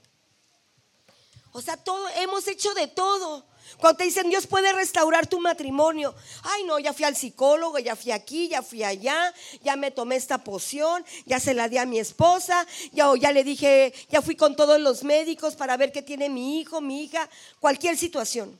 O 1.56 1.62
sea, 1.62 1.76
todo, 1.76 2.08
hemos 2.16 2.48
hecho 2.48 2.74
de 2.74 2.88
todo. 2.88 3.46
Cuando 3.78 3.98
te 3.98 4.04
dicen 4.04 4.28
Dios 4.28 4.44
puede 4.44 4.72
restaurar 4.72 5.28
tu 5.28 5.38
matrimonio. 5.38 6.12
Ay, 6.42 6.64
no, 6.64 6.80
ya 6.80 6.92
fui 6.92 7.04
al 7.04 7.14
psicólogo, 7.14 7.78
ya 7.78 7.94
fui 7.94 8.10
aquí, 8.10 8.48
ya 8.48 8.60
fui 8.60 8.82
allá, 8.82 9.32
ya 9.62 9.76
me 9.76 9.92
tomé 9.92 10.16
esta 10.16 10.38
poción, 10.42 11.04
ya 11.26 11.38
se 11.38 11.54
la 11.54 11.68
di 11.68 11.78
a 11.78 11.86
mi 11.86 12.00
esposa, 12.00 12.66
ya, 12.90 13.08
ya 13.16 13.30
le 13.30 13.44
dije, 13.44 13.94
ya 14.10 14.20
fui 14.20 14.34
con 14.34 14.56
todos 14.56 14.80
los 14.80 15.04
médicos 15.04 15.54
para 15.54 15.76
ver 15.76 15.92
qué 15.92 16.02
tiene 16.02 16.28
mi 16.28 16.58
hijo, 16.58 16.80
mi 16.80 17.04
hija, 17.04 17.30
cualquier 17.60 17.96
situación. 17.96 18.58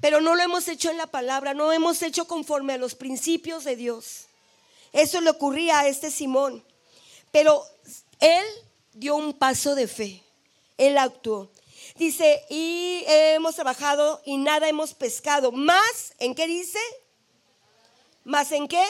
Pero 0.00 0.20
no 0.20 0.34
lo 0.34 0.42
hemos 0.42 0.66
hecho 0.66 0.90
en 0.90 0.96
la 0.96 1.06
palabra, 1.06 1.54
no 1.54 1.72
hemos 1.72 2.02
hecho 2.02 2.26
conforme 2.26 2.72
a 2.72 2.78
los 2.78 2.96
principios 2.96 3.62
de 3.62 3.76
Dios. 3.76 4.24
Eso 4.92 5.20
le 5.20 5.30
ocurría 5.30 5.78
a 5.78 5.86
este 5.86 6.10
Simón. 6.10 6.64
Pero 7.30 7.64
él 8.18 8.44
dio 8.92 9.14
un 9.14 9.34
paso 9.34 9.76
de 9.76 9.86
fe. 9.86 10.24
Él 10.80 10.96
actuó. 10.96 11.50
Dice, 11.96 12.42
y 12.48 13.04
hemos 13.06 13.54
trabajado 13.54 14.22
y 14.24 14.38
nada 14.38 14.66
hemos 14.66 14.94
pescado. 14.94 15.52
Más, 15.52 16.14
¿en 16.18 16.34
qué 16.34 16.46
dice? 16.46 16.78
¿Más 18.24 18.50
en 18.52 18.66
qué? 18.66 18.84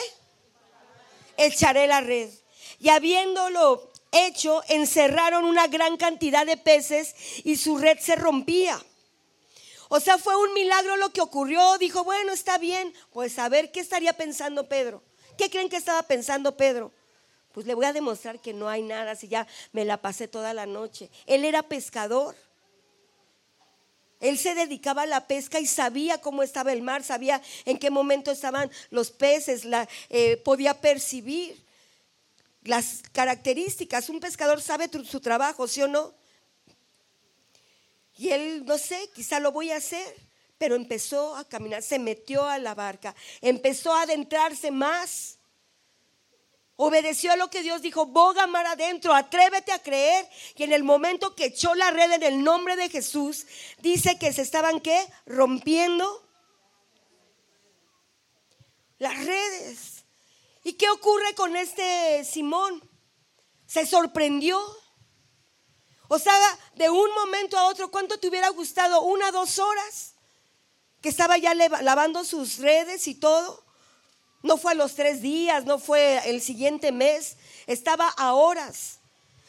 Echaré 1.35 1.87
la 1.87 1.99
red. 1.99 2.29
Y 2.79 2.87
habiéndolo 2.87 3.91
hecho, 4.13 4.63
encerraron 4.69 5.43
una 5.43 5.67
gran 5.67 5.97
cantidad 5.97 6.45
de 6.45 6.55
peces 6.55 7.13
y 7.43 7.57
su 7.57 7.77
red 7.77 7.99
se 7.99 8.15
rompía. 8.15 8.81
O 9.89 9.99
sea, 9.99 10.17
fue 10.17 10.37
un 10.37 10.53
milagro 10.53 10.95
lo 10.95 11.11
que 11.11 11.19
ocurrió. 11.19 11.77
Dijo, 11.77 12.05
bueno, 12.05 12.31
está 12.31 12.57
bien. 12.57 12.93
Pues 13.11 13.37
a 13.37 13.49
ver, 13.49 13.73
¿qué 13.73 13.81
estaría 13.81 14.13
pensando 14.13 14.69
Pedro? 14.69 15.03
¿Qué 15.37 15.49
creen 15.49 15.67
que 15.67 15.75
estaba 15.75 16.03
pensando 16.03 16.55
Pedro? 16.55 16.93
Pues 17.53 17.65
le 17.65 17.73
voy 17.73 17.85
a 17.85 17.93
demostrar 17.93 18.39
que 18.39 18.53
no 18.53 18.69
hay 18.69 18.81
nada 18.81 19.15
si 19.15 19.27
ya 19.27 19.47
me 19.71 19.85
la 19.85 19.97
pasé 19.97 20.27
toda 20.27 20.53
la 20.53 20.65
noche. 20.65 21.09
Él 21.25 21.45
era 21.45 21.63
pescador. 21.63 22.35
Él 24.19 24.37
se 24.37 24.53
dedicaba 24.53 25.01
a 25.01 25.07
la 25.07 25.27
pesca 25.27 25.59
y 25.59 25.65
sabía 25.65 26.21
cómo 26.21 26.43
estaba 26.43 26.71
el 26.71 26.83
mar, 26.83 27.03
sabía 27.03 27.41
en 27.65 27.79
qué 27.79 27.89
momento 27.89 28.31
estaban 28.31 28.69
los 28.91 29.09
peces, 29.09 29.63
eh, 30.09 30.37
podía 30.37 30.79
percibir 30.79 31.65
las 32.63 33.01
características. 33.11 34.09
Un 34.09 34.19
pescador 34.19 34.61
sabe 34.61 34.89
su 35.05 35.19
trabajo, 35.19 35.67
¿sí 35.67 35.81
o 35.81 35.87
no? 35.87 36.13
Y 38.15 38.29
él, 38.29 38.63
no 38.65 38.77
sé, 38.77 39.09
quizá 39.15 39.39
lo 39.39 39.51
voy 39.51 39.71
a 39.71 39.77
hacer, 39.77 40.15
pero 40.59 40.75
empezó 40.75 41.35
a 41.35 41.43
caminar, 41.43 41.81
se 41.81 41.97
metió 41.97 42.45
a 42.45 42.59
la 42.59 42.75
barca, 42.75 43.15
empezó 43.41 43.91
a 43.93 44.03
adentrarse 44.03 44.69
más. 44.69 45.39
Obedeció 46.83 47.31
a 47.31 47.35
lo 47.35 47.51
que 47.51 47.61
Dios 47.61 47.83
dijo, 47.83 48.07
boga 48.07 48.47
mar 48.47 48.65
adentro, 48.65 49.13
atrévete 49.13 49.71
a 49.71 49.83
creer. 49.83 50.27
Y 50.55 50.63
en 50.63 50.73
el 50.73 50.83
momento 50.83 51.35
que 51.35 51.45
echó 51.45 51.75
la 51.75 51.91
red 51.91 52.11
en 52.13 52.23
el 52.23 52.43
nombre 52.43 52.75
de 52.75 52.89
Jesús, 52.89 53.45
dice 53.83 54.17
que 54.17 54.33
se 54.33 54.41
estaban 54.41 54.79
qué? 54.79 55.07
Rompiendo 55.27 56.27
las 58.97 59.15
redes. 59.23 60.05
¿Y 60.63 60.73
qué 60.73 60.89
ocurre 60.89 61.35
con 61.35 61.55
este 61.55 62.25
Simón? 62.25 62.81
Se 63.67 63.85
sorprendió. 63.85 64.59
O 66.07 66.17
sea, 66.17 66.33
de 66.73 66.89
un 66.89 67.13
momento 67.13 67.59
a 67.59 67.65
otro, 67.65 67.91
¿cuánto 67.91 68.19
te 68.19 68.27
hubiera 68.27 68.49
gustado? 68.49 69.03
Una, 69.03 69.31
dos 69.31 69.59
horas. 69.59 70.15
Que 70.99 71.09
estaba 71.09 71.37
ya 71.37 71.53
lavando 71.53 72.23
sus 72.23 72.57
redes 72.57 73.07
y 73.07 73.13
todo. 73.13 73.70
No 74.43 74.57
fue 74.57 74.71
a 74.71 74.75
los 74.75 74.95
tres 74.95 75.21
días, 75.21 75.65
no 75.65 75.79
fue 75.79 76.19
el 76.29 76.41
siguiente 76.41 76.91
mes. 76.91 77.37
Estaba 77.67 78.07
a 78.07 78.33
horas. 78.33 78.99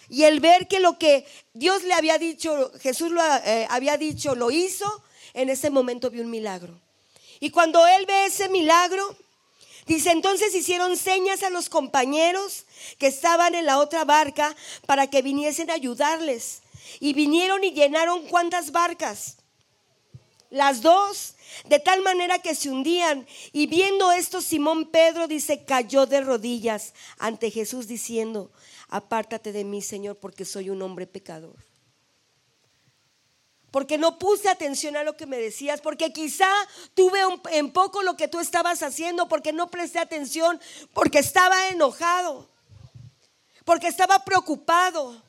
Y 0.09 0.25
el 0.25 0.41
ver 0.41 0.69
que 0.69 0.81
lo 0.81 0.99
que 0.99 1.27
Dios 1.55 1.85
le 1.85 1.95
había 1.95 2.19
dicho, 2.19 2.71
Jesús 2.81 3.11
lo 3.11 3.23
eh, 3.23 3.67
había 3.71 3.97
dicho, 3.97 4.35
lo 4.35 4.51
hizo, 4.51 5.03
en 5.33 5.49
ese 5.49 5.71
momento 5.71 6.11
vio 6.11 6.23
un 6.23 6.31
milagro. 6.31 6.79
Y 7.41 7.51
cuando 7.51 7.87
él 7.87 8.05
ve 8.07 8.27
ese 8.27 8.49
milagro, 8.49 9.17
Dice, 9.87 10.13
entonces 10.13 10.55
hicieron 10.55 10.97
señas 10.97 11.43
a 11.43 11.51
los 11.51 11.69
compañeros 11.69 12.67
que 12.99 13.09
estaban 13.09 13.55
en 13.55 13.67
la 13.67 13.79
otra 13.79 14.05
barca 14.05 14.55
para 14.87 15.09
que 15.09 15.23
viniesen 15.23 15.71
a 15.71 15.75
ayudarles. 15.75 16.63
Y 17.01 17.15
vinieron 17.15 17.65
y 17.65 17.73
llenaron 17.73 18.27
cuántas 18.29 18.71
barcas? 18.71 19.39
Las 20.53 20.83
dos, 20.83 21.35
de 21.65 21.79
tal 21.79 22.03
manera 22.03 22.39
que 22.39 22.55
se 22.55 22.69
hundían. 22.69 23.27
Y 23.53 23.67
viendo 23.67 24.13
esto, 24.13 24.43
Simón 24.43 24.91
Pedro 24.91 25.27
dice, 25.27 25.65
cayó 25.65 26.05
de 26.05 26.21
rodillas 26.21 26.93
ante 27.19 27.51
Jesús 27.51 27.89
diciendo, 27.89 28.53
apártate 28.89 29.53
de 29.53 29.65
mí, 29.65 29.81
Señor, 29.81 30.19
porque 30.19 30.45
soy 30.45 30.69
un 30.69 30.83
hombre 30.83 31.07
pecador 31.07 31.57
porque 33.71 33.97
no 33.97 34.19
puse 34.19 34.51
atención 34.51 34.99
a 34.99 35.03
lo 35.03 35.17
que 35.17 35.25
me 35.25 35.39
decías, 35.39 35.81
porque 35.81 36.13
quizá 36.13 36.47
tuve 36.93 37.21
en 37.53 37.73
poco 37.73 38.03
lo 38.03 38.19
que 38.19 38.29
tú 38.29 38.39
estabas 38.39 38.83
haciendo, 38.83 39.29
porque 39.29 39.55
no 39.55 39.71
presté 39.71 39.99
atención, 39.99 40.61
porque 40.93 41.21
estaba 41.21 41.69
enojado, 41.69 42.47
porque 43.65 43.89
estaba 43.89 44.27
preocupado. 44.27 45.23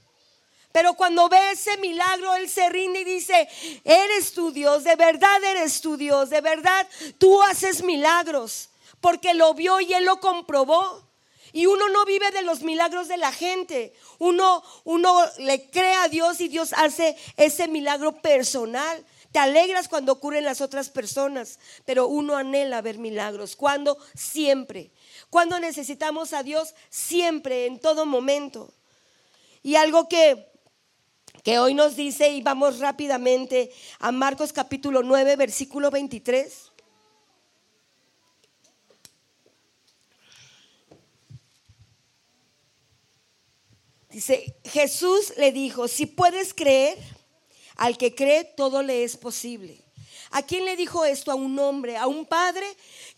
Pero 0.73 0.95
cuando 0.95 1.29
ve 1.29 1.51
ese 1.51 1.77
milagro, 1.77 2.33
Él 2.33 2.49
se 2.49 2.67
rinde 2.67 3.01
y 3.01 3.03
dice, 3.05 3.47
eres 3.85 4.33
tu 4.33 4.51
Dios, 4.51 4.83
de 4.83 4.95
verdad 4.95 5.41
eres 5.43 5.79
tu 5.81 5.95
Dios, 5.97 6.31
de 6.31 6.41
verdad 6.41 6.87
tú 7.19 7.41
haces 7.43 7.83
milagros, 7.83 8.69
porque 8.99 9.35
lo 9.35 9.53
vio 9.53 9.79
y 9.79 9.93
Él 9.93 10.03
lo 10.03 10.19
comprobó. 10.19 11.07
Y 11.51 11.67
uno 11.67 11.87
no 11.89 12.03
vive 12.05 12.31
de 12.31 12.41
los 12.41 12.63
milagros 12.63 13.07
de 13.07 13.17
la 13.17 13.31
gente. 13.31 13.93
Uno, 14.17 14.63
uno 14.83 15.15
le 15.37 15.69
cree 15.69 15.93
a 15.93 16.07
Dios 16.07 16.41
y 16.41 16.47
Dios 16.47 16.73
hace 16.73 17.15
ese 17.37 17.67
milagro 17.67 18.13
personal. 18.21 19.05
Te 19.31 19.37
alegras 19.37 19.87
cuando 19.87 20.13
ocurren 20.13 20.43
las 20.43 20.61
otras 20.61 20.89
personas, 20.89 21.59
pero 21.85 22.07
uno 22.07 22.35
anhela 22.35 22.81
ver 22.81 22.97
milagros. 22.97 23.55
¿Cuándo? 23.55 23.99
Siempre. 24.15 24.89
Cuando 25.29 25.59
necesitamos 25.59 26.33
a 26.33 26.41
Dios? 26.41 26.73
Siempre, 26.89 27.67
en 27.67 27.79
todo 27.79 28.07
momento. 28.07 28.73
Y 29.61 29.75
algo 29.75 30.09
que, 30.09 30.52
que 31.43 31.59
hoy 31.59 31.73
nos 31.73 31.97
dice, 31.97 32.29
y 32.29 32.41
vamos 32.41 32.79
rápidamente 32.79 33.69
a 33.99 34.13
Marcos 34.13 34.53
capítulo 34.53 35.03
9, 35.03 35.35
versículo 35.35 35.91
23. 35.91 36.71
Dice, 44.09 44.55
Jesús 44.63 45.33
le 45.35 45.51
dijo, 45.51 45.89
si 45.89 46.05
puedes 46.05 46.53
creer, 46.53 46.97
al 47.75 47.97
que 47.97 48.15
cree 48.15 48.45
todo 48.45 48.81
le 48.81 49.03
es 49.03 49.17
posible. 49.17 49.83
¿A 50.31 50.43
quién 50.43 50.63
le 50.63 50.77
dijo 50.77 51.03
esto? 51.03 51.31
A 51.31 51.35
un 51.35 51.59
hombre, 51.59 51.97
a 51.97 52.07
un 52.07 52.25
padre 52.25 52.65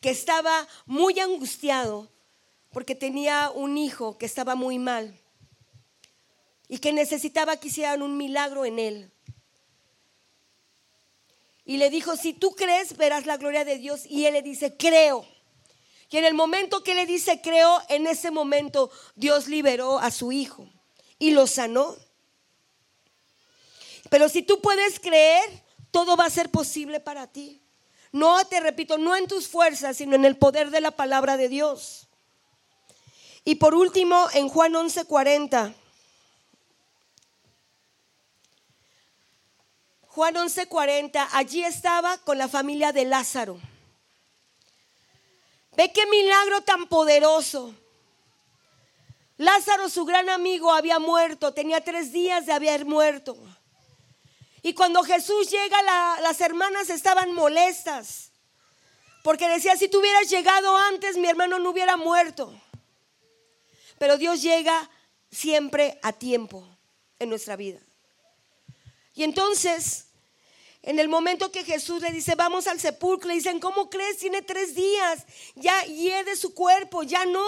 que 0.01 0.09
estaba 0.09 0.67
muy 0.85 1.19
angustiado 1.19 2.09
porque 2.71 2.95
tenía 2.95 3.51
un 3.53 3.77
hijo 3.77 4.17
que 4.17 4.25
estaba 4.25 4.55
muy 4.55 4.79
mal 4.79 5.17
y 6.67 6.79
que 6.79 6.93
necesitaba 6.93 7.57
que 7.57 7.67
hicieran 7.67 8.01
un 8.01 8.17
milagro 8.17 8.65
en 8.65 8.79
él. 8.79 9.11
Y 11.65 11.77
le 11.77 11.89
dijo, 11.89 12.15
si 12.15 12.33
tú 12.33 12.51
crees, 12.51 12.95
verás 12.95 13.25
la 13.25 13.37
gloria 13.37 13.65
de 13.65 13.77
Dios. 13.77 14.05
Y 14.05 14.25
él 14.25 14.33
le 14.33 14.41
dice, 14.41 14.77
creo. 14.77 15.27
Y 16.15 16.17
en 16.17 16.25
el 16.25 16.33
momento 16.33 16.83
que 16.83 16.95
le 16.95 17.05
dice, 17.05 17.41
creo, 17.41 17.81
en 17.89 18.07
ese 18.07 18.31
momento 18.31 18.89
Dios 19.15 19.47
liberó 19.47 19.99
a 19.99 20.11
su 20.11 20.31
hijo 20.31 20.69
y 21.19 21.31
lo 21.31 21.45
sanó. 21.45 21.95
Pero 24.09 24.29
si 24.29 24.43
tú 24.43 24.61
puedes 24.61 24.99
creer, 24.99 25.43
todo 25.91 26.15
va 26.15 26.25
a 26.25 26.29
ser 26.29 26.49
posible 26.51 26.99
para 26.99 27.27
ti. 27.27 27.61
No, 28.11 28.45
te 28.45 28.61
repito, 28.61 28.97
no 28.97 29.15
en 29.15 29.27
tus 29.27 29.47
fuerzas, 29.47 29.97
sino 29.97 30.15
en 30.15 30.23
el 30.23 30.37
poder 30.37 30.69
de 30.69 30.79
la 30.79 30.91
palabra 30.91 31.35
de 31.35 31.49
Dios. 31.49 32.07
Y 33.43 33.55
por 33.55 33.75
último, 33.75 34.27
en 34.33 34.47
Juan 34.47 34.73
11:40. 34.73 35.73
Juan 40.15 40.33
11:40, 40.37 41.27
allí 41.33 41.65
estaba 41.65 42.17
con 42.19 42.37
la 42.37 42.47
familia 42.47 42.93
de 42.93 43.03
Lázaro. 43.03 43.59
Ve 45.75 45.91
qué 45.91 46.05
milagro 46.05 46.61
tan 46.61 46.87
poderoso. 46.87 47.75
Lázaro, 49.35 49.89
su 49.89 50.05
gran 50.05 50.29
amigo, 50.29 50.71
había 50.71 50.99
muerto, 50.99 51.53
tenía 51.53 51.81
tres 51.81 52.13
días 52.13 52.45
de 52.45 52.53
haber 52.53 52.85
muerto. 52.85 53.35
Y 54.61 54.73
cuando 54.73 55.03
Jesús 55.03 55.51
llega, 55.51 55.83
las 56.21 56.39
hermanas 56.39 56.89
estaban 56.89 57.33
molestas, 57.33 58.31
porque 59.21 59.49
decía, 59.49 59.75
si 59.75 59.89
tú 59.89 59.99
hubieras 59.99 60.29
llegado 60.29 60.77
antes, 60.77 61.17
mi 61.17 61.27
hermano 61.27 61.59
no 61.59 61.71
hubiera 61.71 61.97
muerto. 61.97 62.57
Pero 63.99 64.17
Dios 64.17 64.41
llega 64.41 64.89
siempre 65.29 65.99
a 66.03 66.13
tiempo 66.13 66.65
en 67.19 67.27
nuestra 67.27 67.57
vida. 67.57 67.81
Y 69.13 69.23
entonces, 69.23 70.04
en 70.85 70.99
el 70.99 71.09
momento 71.09 71.51
que 71.51 71.63
Jesús 71.63 72.03
le 72.03 72.11
dice, 72.11 72.35
vamos 72.35 72.67
al 72.67 72.79
sepulcro, 72.79 73.27
le 73.27 73.33
dicen, 73.33 73.59
¿cómo 73.59 73.89
crees? 73.89 74.17
Tiene 74.17 74.43
tres 74.43 74.75
días, 74.75 75.25
ya 75.55 75.81
hiede 75.85 76.35
su 76.35 76.53
cuerpo, 76.53 77.01
ya 77.01 77.25
no. 77.25 77.43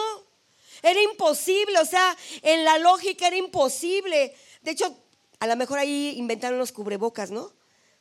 Era 0.82 1.00
imposible, 1.04 1.78
o 1.80 1.86
sea, 1.86 2.18
en 2.42 2.66
la 2.66 2.80
lógica 2.80 3.28
era 3.28 3.38
imposible. 3.38 4.36
De 4.64 4.72
hecho, 4.72 4.98
a 5.40 5.46
lo 5.46 5.56
mejor 5.56 5.78
ahí 5.78 6.16
inventaron 6.18 6.58
los 6.58 6.72
cubrebocas, 6.72 7.30
¿no? 7.30 7.54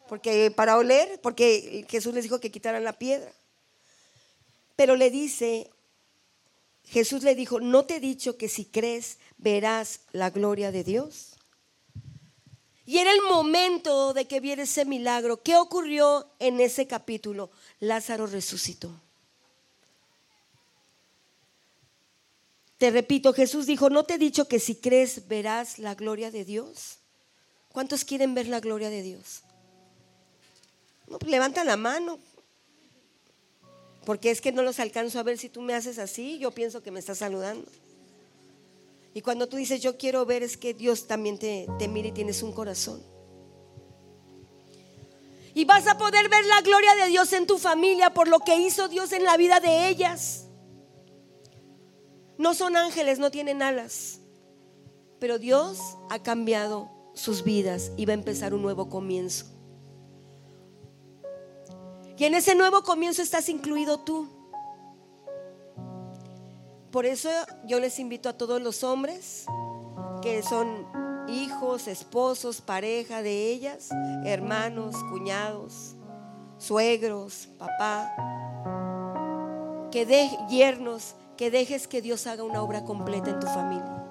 Porque 0.08 0.50
para 0.50 0.78
oler, 0.78 1.20
porque 1.20 1.84
Jesús 1.90 2.14
les 2.14 2.22
dijo 2.22 2.40
que 2.40 2.50
quitaran 2.50 2.84
la 2.84 2.94
piedra. 2.94 3.30
Pero 4.74 4.96
le 4.96 5.10
dice, 5.10 5.70
Jesús 6.84 7.24
le 7.24 7.34
dijo, 7.34 7.60
¿no 7.60 7.84
te 7.84 7.96
he 7.96 8.00
dicho 8.00 8.38
que 8.38 8.48
si 8.48 8.64
crees 8.64 9.18
verás 9.36 10.00
la 10.12 10.30
gloria 10.30 10.72
de 10.72 10.82
Dios? 10.82 11.35
Y 12.86 12.98
era 12.98 13.10
el 13.10 13.20
momento 13.22 14.14
de 14.14 14.26
que 14.26 14.38
viera 14.38 14.62
ese 14.62 14.84
milagro. 14.84 15.42
¿Qué 15.42 15.56
ocurrió 15.56 16.30
en 16.38 16.60
ese 16.60 16.86
capítulo? 16.86 17.50
Lázaro 17.80 18.28
resucitó. 18.28 18.92
Te 22.78 22.90
repito, 22.90 23.32
Jesús 23.32 23.66
dijo, 23.66 23.90
¿no 23.90 24.04
te 24.04 24.14
he 24.14 24.18
dicho 24.18 24.46
que 24.46 24.60
si 24.60 24.76
crees 24.76 25.26
verás 25.26 25.80
la 25.80 25.94
gloria 25.94 26.30
de 26.30 26.44
Dios? 26.44 26.98
¿Cuántos 27.72 28.04
quieren 28.04 28.34
ver 28.34 28.46
la 28.46 28.60
gloria 28.60 28.88
de 28.88 29.02
Dios? 29.02 29.42
No, 31.08 31.18
pues 31.18 31.30
levanta 31.30 31.64
la 31.64 31.76
mano. 31.76 32.20
Porque 34.04 34.30
es 34.30 34.40
que 34.40 34.52
no 34.52 34.62
los 34.62 34.78
alcanzo 34.78 35.18
a 35.18 35.24
ver 35.24 35.38
si 35.38 35.48
tú 35.48 35.60
me 35.60 35.74
haces 35.74 35.98
así, 35.98 36.38
yo 36.38 36.52
pienso 36.52 36.82
que 36.82 36.92
me 36.92 37.00
estás 37.00 37.18
saludando. 37.18 37.66
Y 39.16 39.22
cuando 39.22 39.48
tú 39.48 39.56
dices 39.56 39.80
yo 39.80 39.96
quiero 39.96 40.26
ver 40.26 40.42
es 40.42 40.58
que 40.58 40.74
Dios 40.74 41.06
también 41.06 41.38
te, 41.38 41.66
te 41.78 41.88
mira 41.88 42.08
y 42.08 42.12
tienes 42.12 42.42
un 42.42 42.52
corazón. 42.52 43.02
Y 45.54 45.64
vas 45.64 45.86
a 45.86 45.96
poder 45.96 46.28
ver 46.28 46.44
la 46.44 46.60
gloria 46.60 46.94
de 46.96 47.06
Dios 47.06 47.32
en 47.32 47.46
tu 47.46 47.56
familia 47.56 48.12
por 48.12 48.28
lo 48.28 48.40
que 48.40 48.60
hizo 48.60 48.88
Dios 48.88 49.12
en 49.12 49.24
la 49.24 49.38
vida 49.38 49.58
de 49.58 49.88
ellas. 49.88 50.48
No 52.36 52.52
son 52.52 52.76
ángeles, 52.76 53.18
no 53.18 53.30
tienen 53.30 53.62
alas. 53.62 54.20
Pero 55.18 55.38
Dios 55.38 55.78
ha 56.10 56.22
cambiado 56.22 56.90
sus 57.14 57.42
vidas 57.42 57.92
y 57.96 58.04
va 58.04 58.10
a 58.10 58.16
empezar 58.16 58.52
un 58.52 58.60
nuevo 58.60 58.90
comienzo. 58.90 59.46
Y 62.18 62.24
en 62.26 62.34
ese 62.34 62.54
nuevo 62.54 62.82
comienzo 62.82 63.22
estás 63.22 63.48
incluido 63.48 64.00
tú. 64.00 64.35
Por 66.96 67.04
eso 67.04 67.28
yo 67.66 67.78
les 67.78 67.98
invito 67.98 68.30
a 68.30 68.32
todos 68.32 68.58
los 68.62 68.82
hombres 68.82 69.44
que 70.22 70.42
son 70.42 70.86
hijos, 71.28 71.88
esposos, 71.88 72.62
pareja 72.62 73.20
de 73.20 73.50
ellas, 73.50 73.90
hermanos, 74.24 74.96
cuñados, 75.10 75.94
suegros, 76.56 77.50
papá, 77.58 78.16
que 79.92 80.06
de 80.06 80.26
yernos, 80.48 81.16
que 81.36 81.50
dejes 81.50 81.86
que 81.86 82.00
Dios 82.00 82.26
haga 82.26 82.44
una 82.44 82.62
obra 82.62 82.82
completa 82.82 83.28
en 83.28 83.40
tu 83.40 83.46
familia. 83.46 84.02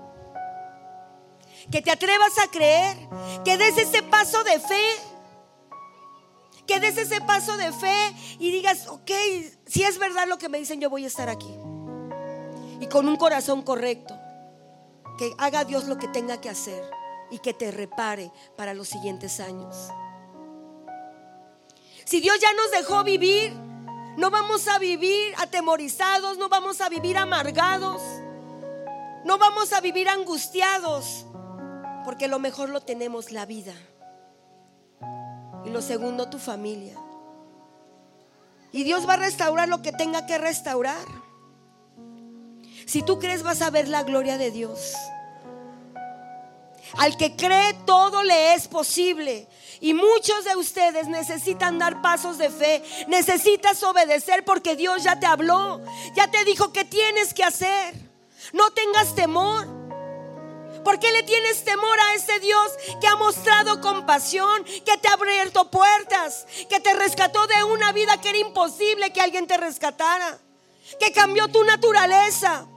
Que 1.72 1.82
te 1.82 1.90
atrevas 1.90 2.38
a 2.38 2.52
creer, 2.52 2.96
que 3.44 3.58
des 3.58 3.80
ese 3.80 4.04
paso 4.04 4.44
de 4.44 4.60
fe 4.60 4.86
que 6.68 6.80
des 6.80 6.98
ese 6.98 7.20
paso 7.22 7.58
de 7.58 7.72
fe 7.72 8.16
y 8.40 8.52
digas, 8.52 8.88
ok, 8.88 9.12
si 9.66 9.84
es 9.84 9.98
verdad 9.98 10.28
lo 10.28 10.38
que 10.38 10.50
me 10.50 10.60
dicen, 10.60 10.80
yo 10.80 10.90
voy 10.92 11.04
a 11.04 11.08
estar 11.08 11.30
aquí. 11.30 11.65
Y 12.86 12.88
con 12.88 13.08
un 13.08 13.16
corazón 13.16 13.64
correcto, 13.64 14.16
que 15.18 15.34
haga 15.40 15.66
Dios 15.66 15.86
lo 15.86 15.98
que 15.98 16.08
tenga 16.08 16.40
que 16.40 16.52
hacer 16.52 16.88
y 17.32 17.40
que 17.40 17.52
te 17.52 17.72
repare 17.72 18.32
para 18.56 18.76
los 18.76 18.88
siguientes 18.88 19.40
años. 19.40 19.76
Si 22.06 22.22
Dios 22.22 22.40
ya 22.40 22.54
nos 22.54 22.70
dejó 22.70 23.04
vivir, 23.04 23.54
no 24.18 24.30
vamos 24.30 24.68
a 24.68 24.78
vivir 24.78 25.34
atemorizados, 25.40 26.38
no 26.38 26.48
vamos 26.48 26.80
a 26.80 26.88
vivir 26.88 27.18
amargados, 27.18 28.04
no 29.24 29.40
vamos 29.40 29.74
a 29.74 29.82
vivir 29.82 30.08
angustiados, 30.08 31.26
porque 32.04 32.28
lo 32.28 32.38
mejor 32.38 32.70
lo 32.70 32.82
tenemos 32.82 33.32
la 33.32 33.48
vida. 33.48 33.74
Y 35.66 35.72
lo 35.72 35.82
segundo, 35.82 36.30
tu 36.30 36.38
familia. 36.38 36.94
Y 38.72 38.84
Dios 38.84 39.10
va 39.10 39.14
a 39.14 39.18
restaurar 39.18 39.70
lo 39.70 39.82
que 39.82 39.92
tenga 39.92 40.28
que 40.28 40.38
restaurar. 40.38 41.25
Si 42.86 43.02
tú 43.04 43.20
crees 43.20 43.44
vas 43.44 43.62
a 43.62 43.70
ver 43.70 43.88
la 43.88 44.04
gloria 44.04 44.38
de 44.38 44.52
Dios. 44.52 44.94
Al 46.98 47.18
que 47.18 47.36
cree 47.36 47.74
todo 47.86 48.24
le 48.24 48.54
es 48.54 48.68
posible. 48.68 49.48
Y 49.82 49.94
muchos 49.94 50.46
de 50.46 50.56
ustedes 50.56 51.08
necesitan 51.08 51.80
dar 51.80 52.02
pasos 52.02 52.38
de 52.38 52.50
fe. 52.50 52.84
Necesitas 53.08 53.84
obedecer 53.84 54.46
porque 54.46 54.76
Dios 54.76 55.04
ya 55.04 55.20
te 55.20 55.26
habló. 55.26 55.82
Ya 56.16 56.30
te 56.30 56.44
dijo 56.46 56.72
que 56.72 56.86
tienes 56.86 57.34
que 57.34 57.44
hacer. 57.44 57.96
No 58.54 58.72
tengas 58.72 59.16
temor. 59.16 59.68
¿Por 60.84 61.00
qué 61.00 61.12
le 61.12 61.24
tienes 61.24 61.64
temor 61.64 62.00
a 62.00 62.14
ese 62.14 62.40
Dios 62.40 62.72
que 63.02 63.08
ha 63.08 63.16
mostrado 63.16 63.82
compasión, 63.82 64.64
que 64.64 64.98
te 64.98 65.08
ha 65.08 65.14
abierto 65.14 65.72
puertas, 65.72 66.46
que 66.70 66.80
te 66.80 66.94
rescató 66.94 67.48
de 67.48 67.64
una 67.64 67.92
vida 67.92 68.22
que 68.22 68.30
era 68.30 68.38
imposible 68.38 69.12
que 69.12 69.20
alguien 69.20 69.48
te 69.48 69.58
rescatara, 69.58 70.38
que 71.00 71.12
cambió 71.12 71.48
tu 71.48 71.64
naturaleza? 71.64 72.68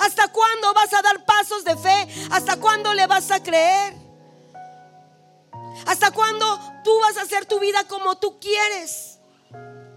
¿Hasta 0.00 0.28
cuándo 0.28 0.72
vas 0.74 0.92
a 0.92 1.02
dar 1.02 1.24
pasos 1.24 1.64
de 1.64 1.76
fe? 1.76 2.08
¿Hasta 2.30 2.56
cuándo 2.56 2.94
le 2.94 3.06
vas 3.06 3.30
a 3.30 3.42
creer? 3.42 3.94
¿Hasta 5.86 6.10
cuándo 6.10 6.58
tú 6.82 6.90
vas 7.00 7.16
a 7.16 7.22
hacer 7.22 7.46
tu 7.46 7.58
vida 7.60 7.84
como 7.88 8.16
tú 8.16 8.38
quieres? 8.38 9.18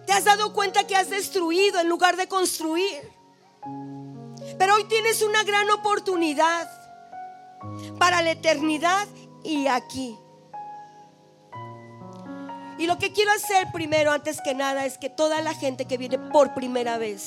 ¿Te 0.06 0.14
has 0.14 0.26
dado 0.26 0.54
cuenta 0.54 0.86
que 0.88 0.96
has 0.96 1.10
destruido 1.10 1.80
en 1.80 1.90
lugar 1.90 2.16
de 2.16 2.28
construir? 2.28 3.12
Pero 4.58 4.76
hoy 4.76 4.86
tienes 4.86 5.22
una 5.22 5.44
gran 5.44 5.70
oportunidad 5.70 6.70
para 8.00 8.22
la 8.22 8.32
eternidad 8.32 9.08
y 9.44 9.68
aquí. 9.68 10.18
Y 12.78 12.86
lo 12.86 12.98
que 13.00 13.12
quiero 13.12 13.32
hacer 13.32 13.68
primero, 13.74 14.12
antes 14.12 14.40
que 14.42 14.54
nada, 14.54 14.86
es 14.86 14.98
que 14.98 15.10
toda 15.10 15.42
la 15.42 15.54
gente 15.54 15.86
que 15.86 15.98
viene 15.98 16.20
por 16.20 16.54
primera 16.54 16.98
vez 16.98 17.26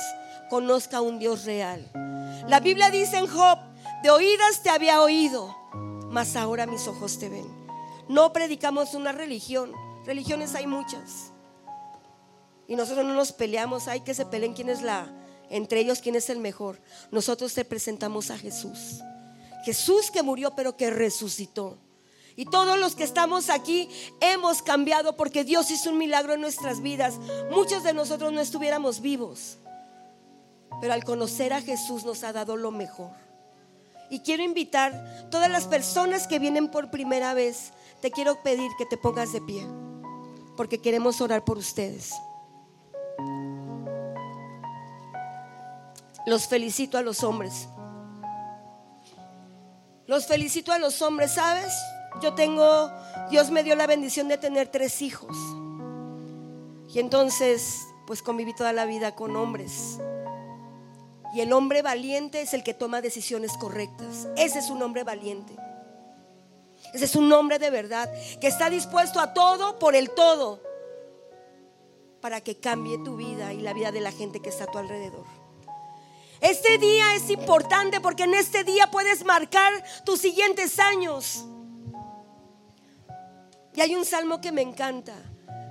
conozca 0.48 0.98
a 0.98 1.00
un 1.00 1.18
Dios 1.18 1.44
real. 1.44 1.90
La 2.48 2.60
Biblia 2.60 2.90
dice 2.90 3.18
en 3.18 3.26
Job, 3.26 3.58
de 4.02 4.10
oídas 4.10 4.62
te 4.62 4.70
había 4.70 5.02
oído, 5.02 5.54
mas 6.10 6.36
ahora 6.36 6.66
mis 6.66 6.86
ojos 6.88 7.18
te 7.18 7.28
ven. 7.28 7.46
No 8.08 8.32
predicamos 8.32 8.94
una 8.94 9.12
religión, 9.12 9.72
religiones 10.04 10.54
hay 10.54 10.66
muchas. 10.66 11.32
Y 12.66 12.76
nosotros 12.76 13.04
no 13.04 13.14
nos 13.14 13.32
peleamos, 13.32 13.88
hay 13.88 14.00
que 14.00 14.14
se 14.14 14.26
peleen 14.26 14.54
quién 14.54 14.68
es 14.68 14.82
la, 14.82 15.12
entre 15.50 15.80
ellos 15.80 16.00
quién 16.00 16.14
es 16.14 16.30
el 16.30 16.38
mejor. 16.38 16.80
Nosotros 17.10 17.52
te 17.52 17.64
presentamos 17.64 18.30
a 18.30 18.38
Jesús. 18.38 19.00
Jesús 19.64 20.10
que 20.10 20.22
murió 20.22 20.54
pero 20.54 20.76
que 20.76 20.90
resucitó. 20.90 21.78
Y 22.36 22.46
todos 22.46 22.78
los 22.78 22.94
que 22.94 23.04
estamos 23.04 23.50
aquí 23.50 23.88
hemos 24.20 24.62
cambiado 24.62 25.16
porque 25.16 25.44
Dios 25.44 25.70
hizo 25.70 25.90
un 25.90 25.98
milagro 25.98 26.32
en 26.34 26.40
nuestras 26.40 26.80
vidas. 26.80 27.16
Muchos 27.50 27.82
de 27.82 27.92
nosotros 27.92 28.32
no 28.32 28.40
estuviéramos 28.40 29.00
vivos. 29.00 29.58
Pero 30.80 30.92
al 30.92 31.04
conocer 31.04 31.52
a 31.52 31.60
Jesús 31.60 32.04
nos 32.04 32.24
ha 32.24 32.32
dado 32.32 32.56
lo 32.56 32.70
mejor. 32.70 33.10
Y 34.10 34.20
quiero 34.20 34.42
invitar 34.42 35.28
todas 35.30 35.48
las 35.48 35.66
personas 35.66 36.26
que 36.26 36.38
vienen 36.38 36.68
por 36.68 36.90
primera 36.90 37.32
vez, 37.32 37.72
te 38.00 38.10
quiero 38.10 38.42
pedir 38.42 38.70
que 38.76 38.86
te 38.86 38.96
pongas 38.96 39.32
de 39.32 39.40
pie, 39.40 39.64
porque 40.56 40.80
queremos 40.80 41.20
orar 41.20 41.44
por 41.44 41.58
ustedes. 41.58 42.12
Los 46.26 46.48
felicito 46.48 46.98
a 46.98 47.02
los 47.02 47.22
hombres. 47.22 47.68
Los 50.06 50.26
felicito 50.26 50.72
a 50.72 50.78
los 50.78 51.00
hombres, 51.02 51.34
¿sabes? 51.34 51.72
Yo 52.20 52.34
tengo, 52.34 52.90
Dios 53.30 53.50
me 53.50 53.62
dio 53.62 53.76
la 53.76 53.86
bendición 53.86 54.26
de 54.26 54.38
tener 54.38 54.68
tres 54.68 55.02
hijos. 55.02 55.36
Y 56.92 56.98
entonces, 56.98 57.86
pues 58.08 58.22
conviví 58.22 58.54
toda 58.54 58.72
la 58.72 58.86
vida 58.86 59.14
con 59.14 59.36
hombres. 59.36 60.00
Y 61.32 61.40
el 61.40 61.52
hombre 61.52 61.82
valiente 61.82 62.40
es 62.40 62.54
el 62.54 62.62
que 62.62 62.74
toma 62.74 63.00
decisiones 63.00 63.56
correctas. 63.56 64.28
Ese 64.36 64.58
es 64.58 64.70
un 64.70 64.82
hombre 64.82 65.04
valiente. 65.04 65.54
Ese 66.92 67.04
es 67.04 67.14
un 67.14 67.32
hombre 67.32 67.58
de 67.58 67.70
verdad 67.70 68.10
que 68.40 68.48
está 68.48 68.68
dispuesto 68.68 69.20
a 69.20 69.32
todo 69.32 69.78
por 69.78 69.94
el 69.94 70.10
todo 70.10 70.60
para 72.20 72.40
que 72.40 72.58
cambie 72.58 72.98
tu 72.98 73.16
vida 73.16 73.52
y 73.52 73.60
la 73.60 73.72
vida 73.72 73.92
de 73.92 74.00
la 74.00 74.12
gente 74.12 74.40
que 74.40 74.48
está 74.48 74.64
a 74.64 74.70
tu 74.70 74.78
alrededor. 74.78 75.24
Este 76.40 76.78
día 76.78 77.14
es 77.14 77.28
importante 77.30 78.00
porque 78.00 78.24
en 78.24 78.34
este 78.34 78.64
día 78.64 78.90
puedes 78.90 79.24
marcar 79.24 79.72
tus 80.04 80.20
siguientes 80.20 80.78
años. 80.78 81.44
Y 83.74 83.80
hay 83.80 83.94
un 83.94 84.04
salmo 84.04 84.40
que 84.40 84.50
me 84.50 84.62
encanta. 84.62 85.14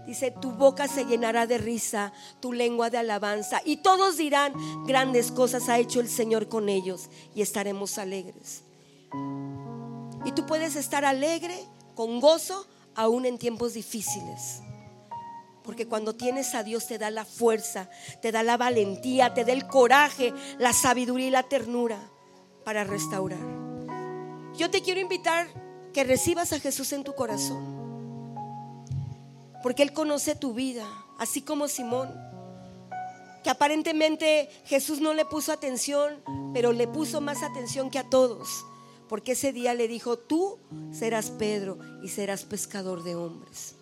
Dice, 0.06 0.32
tu 0.32 0.52
boca 0.52 0.88
se 0.88 1.06
llenará 1.06 1.46
de 1.46 1.58
risa, 1.58 2.14
tu 2.40 2.52
lengua 2.52 2.90
de 2.90 2.98
alabanza. 2.98 3.62
Y 3.64 3.78
todos 3.78 4.18
dirán, 4.18 4.54
grandes 4.86 5.32
cosas 5.32 5.70
ha 5.70 5.78
hecho 5.78 6.00
el 6.00 6.10
Señor 6.10 6.50
con 6.50 6.68
ellos 6.68 7.10
y 7.36 7.42
estaremos 7.42 7.98
alegres. 7.98 8.64
Y 10.26 10.32
tú 10.32 10.46
puedes 10.46 10.76
estar 10.76 11.06
alegre, 11.06 11.56
con 11.96 12.20
gozo, 12.20 12.68
aún 12.96 13.26
en 13.26 13.38
tiempos 13.38 13.74
difíciles. 13.74 14.62
Porque 15.64 15.88
cuando 15.88 16.16
tienes 16.16 16.56
a 16.56 16.64
Dios 16.64 16.88
te 16.88 16.98
da 16.98 17.12
la 17.12 17.26
fuerza, 17.26 17.90
te 18.22 18.32
da 18.32 18.42
la 18.42 18.58
valentía, 18.58 19.34
te 19.34 19.46
da 19.46 19.54
el 19.54 19.68
coraje, 19.68 20.34
la 20.58 20.74
sabiduría 20.74 21.28
y 21.28 21.32
la 21.32 21.44
ternura 21.44 22.00
para 22.66 22.84
restaurar. 22.84 23.40
Yo 24.56 24.70
te 24.70 24.82
quiero 24.82 25.00
invitar 25.00 25.48
que 25.94 26.04
recibas 26.04 26.54
a 26.54 26.60
Jesús 26.60 26.92
en 26.94 27.04
tu 27.04 27.14
corazón. 27.14 27.79
Porque 29.64 29.84
Él 29.84 29.94
conoce 29.94 30.36
tu 30.36 30.54
vida, 30.54 30.86
así 31.18 31.42
como 31.42 31.68
Simón. 31.68 32.10
Que 33.44 33.50
aparentemente 33.50 34.50
Jesús 34.66 35.00
no 35.00 35.14
le 35.14 35.26
puso 35.26 35.52
atención, 35.52 36.22
pero 36.54 36.74
le 36.74 36.88
puso 36.88 37.22
más 37.22 37.42
atención 37.44 37.90
que 37.90 38.00
a 38.00 38.10
todos. 38.10 38.66
Porque 39.08 39.32
ese 39.32 39.54
día 39.54 39.74
le 39.74 39.88
dijo, 39.88 40.18
tú 40.18 40.60
serás 40.92 41.32
Pedro 41.32 41.78
y 42.04 42.10
serás 42.10 42.44
pescador 42.44 43.04
de 43.04 43.16
hombres. 43.16 43.76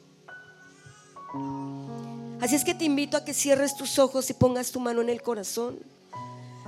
Así 2.39 2.55
es 2.55 2.63
que 2.63 2.75
te 2.75 2.85
invito 2.85 3.17
a 3.17 3.25
que 3.25 3.33
cierres 3.33 3.75
tus 3.75 3.99
ojos 3.99 4.29
y 4.29 4.33
pongas 4.33 4.71
tu 4.71 4.79
mano 4.79 5.01
en 5.01 5.09
el 5.09 5.21
corazón. 5.21 5.79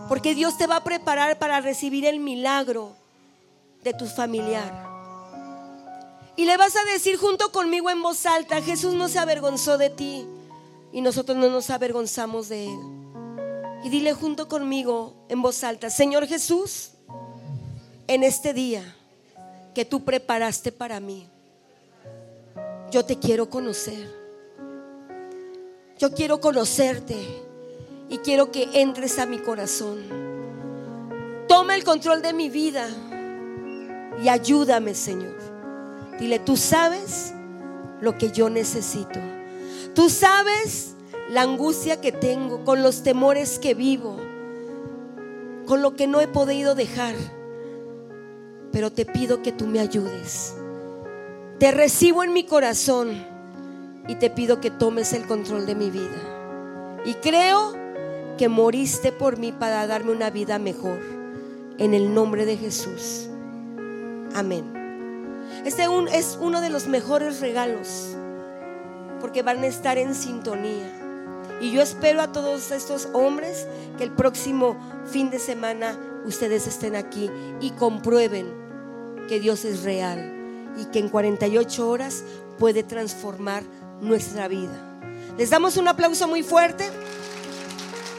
Porque 0.07 0.33
Dios 0.33 0.57
te 0.57 0.67
va 0.67 0.77
a 0.77 0.83
preparar 0.83 1.37
para 1.39 1.61
recibir 1.61 2.05
el 2.05 2.19
milagro 2.19 2.95
de 3.83 3.93
tu 3.93 4.05
familiar. 4.07 4.98
Y 6.39 6.45
le 6.45 6.55
vas 6.55 6.73
a 6.77 6.85
decir 6.93 7.17
junto 7.17 7.51
conmigo 7.51 7.89
en 7.89 8.01
voz 8.01 8.25
alta, 8.25 8.61
Jesús 8.61 8.93
no 8.93 9.09
se 9.09 9.19
avergonzó 9.19 9.77
de 9.77 9.89
ti 9.89 10.25
y 10.93 11.01
nosotros 11.01 11.37
no 11.37 11.49
nos 11.49 11.69
avergonzamos 11.69 12.47
de 12.47 12.63
él. 12.63 12.79
Y 13.83 13.89
dile 13.89 14.13
junto 14.13 14.47
conmigo 14.47 15.15
en 15.27 15.41
voz 15.41 15.65
alta, 15.65 15.89
Señor 15.89 16.27
Jesús, 16.27 16.91
en 18.07 18.23
este 18.23 18.53
día 18.53 18.95
que 19.75 19.83
tú 19.83 20.05
preparaste 20.05 20.71
para 20.71 21.01
mí, 21.01 21.27
yo 22.89 23.03
te 23.03 23.19
quiero 23.19 23.49
conocer. 23.49 24.09
Yo 25.97 26.13
quiero 26.13 26.39
conocerte 26.39 27.17
y 28.07 28.17
quiero 28.19 28.49
que 28.49 28.79
entres 28.79 29.19
a 29.19 29.25
mi 29.25 29.39
corazón. 29.39 30.05
Toma 31.49 31.75
el 31.75 31.83
control 31.83 32.21
de 32.21 32.31
mi 32.31 32.49
vida 32.49 32.87
y 34.23 34.29
ayúdame, 34.29 34.95
Señor. 34.95 35.58
Dile, 36.19 36.39
tú 36.39 36.57
sabes 36.57 37.33
lo 38.01 38.17
que 38.17 38.31
yo 38.31 38.49
necesito. 38.49 39.19
Tú 39.93 40.09
sabes 40.09 40.95
la 41.29 41.41
angustia 41.41 42.01
que 42.01 42.11
tengo, 42.11 42.65
con 42.65 42.83
los 42.83 43.03
temores 43.03 43.59
que 43.59 43.73
vivo, 43.73 44.17
con 45.65 45.81
lo 45.81 45.95
que 45.95 46.07
no 46.07 46.21
he 46.21 46.27
podido 46.27 46.75
dejar. 46.75 47.15
Pero 48.71 48.91
te 48.91 49.05
pido 49.05 49.41
que 49.41 49.51
tú 49.51 49.65
me 49.67 49.79
ayudes. 49.79 50.55
Te 51.57 51.71
recibo 51.71 52.23
en 52.23 52.33
mi 52.33 52.45
corazón 52.45 53.09
y 54.07 54.15
te 54.15 54.29
pido 54.29 54.59
que 54.59 54.71
tomes 54.71 55.13
el 55.13 55.25
control 55.27 55.65
de 55.65 55.75
mi 55.75 55.89
vida. 55.89 57.01
Y 57.05 57.13
creo 57.15 57.73
que 58.37 58.49
moriste 58.49 59.11
por 59.11 59.37
mí 59.37 59.51
para 59.51 59.85
darme 59.87 60.11
una 60.11 60.29
vida 60.29 60.59
mejor. 60.59 60.99
En 61.77 61.93
el 61.93 62.13
nombre 62.13 62.45
de 62.45 62.57
Jesús. 62.57 63.29
Amén. 64.33 64.78
Este 65.65 65.83
es 66.13 66.37
uno 66.39 66.61
de 66.61 66.69
los 66.69 66.87
mejores 66.87 67.41
regalos 67.41 68.15
porque 69.19 69.43
van 69.43 69.63
a 69.63 69.67
estar 69.67 69.97
en 69.97 70.15
sintonía. 70.15 70.89
Y 71.61 71.71
yo 71.71 71.81
espero 71.81 72.21
a 72.21 72.31
todos 72.31 72.71
estos 72.71 73.09
hombres 73.13 73.67
que 73.97 74.05
el 74.05 74.11
próximo 74.11 74.77
fin 75.05 75.29
de 75.29 75.39
semana 75.39 75.97
ustedes 76.25 76.67
estén 76.67 76.95
aquí 76.95 77.29
y 77.59 77.71
comprueben 77.71 78.47
que 79.27 79.39
Dios 79.39 79.65
es 79.65 79.83
real 79.83 80.33
y 80.77 80.85
que 80.85 80.99
en 80.99 81.09
48 81.09 81.89
horas 81.89 82.23
puede 82.57 82.83
transformar 82.83 83.63
nuestra 84.01 84.47
vida. 84.47 85.01
Les 85.37 85.49
damos 85.49 85.77
un 85.77 85.87
aplauso 85.87 86.27
muy 86.27 86.43
fuerte. 86.43 86.89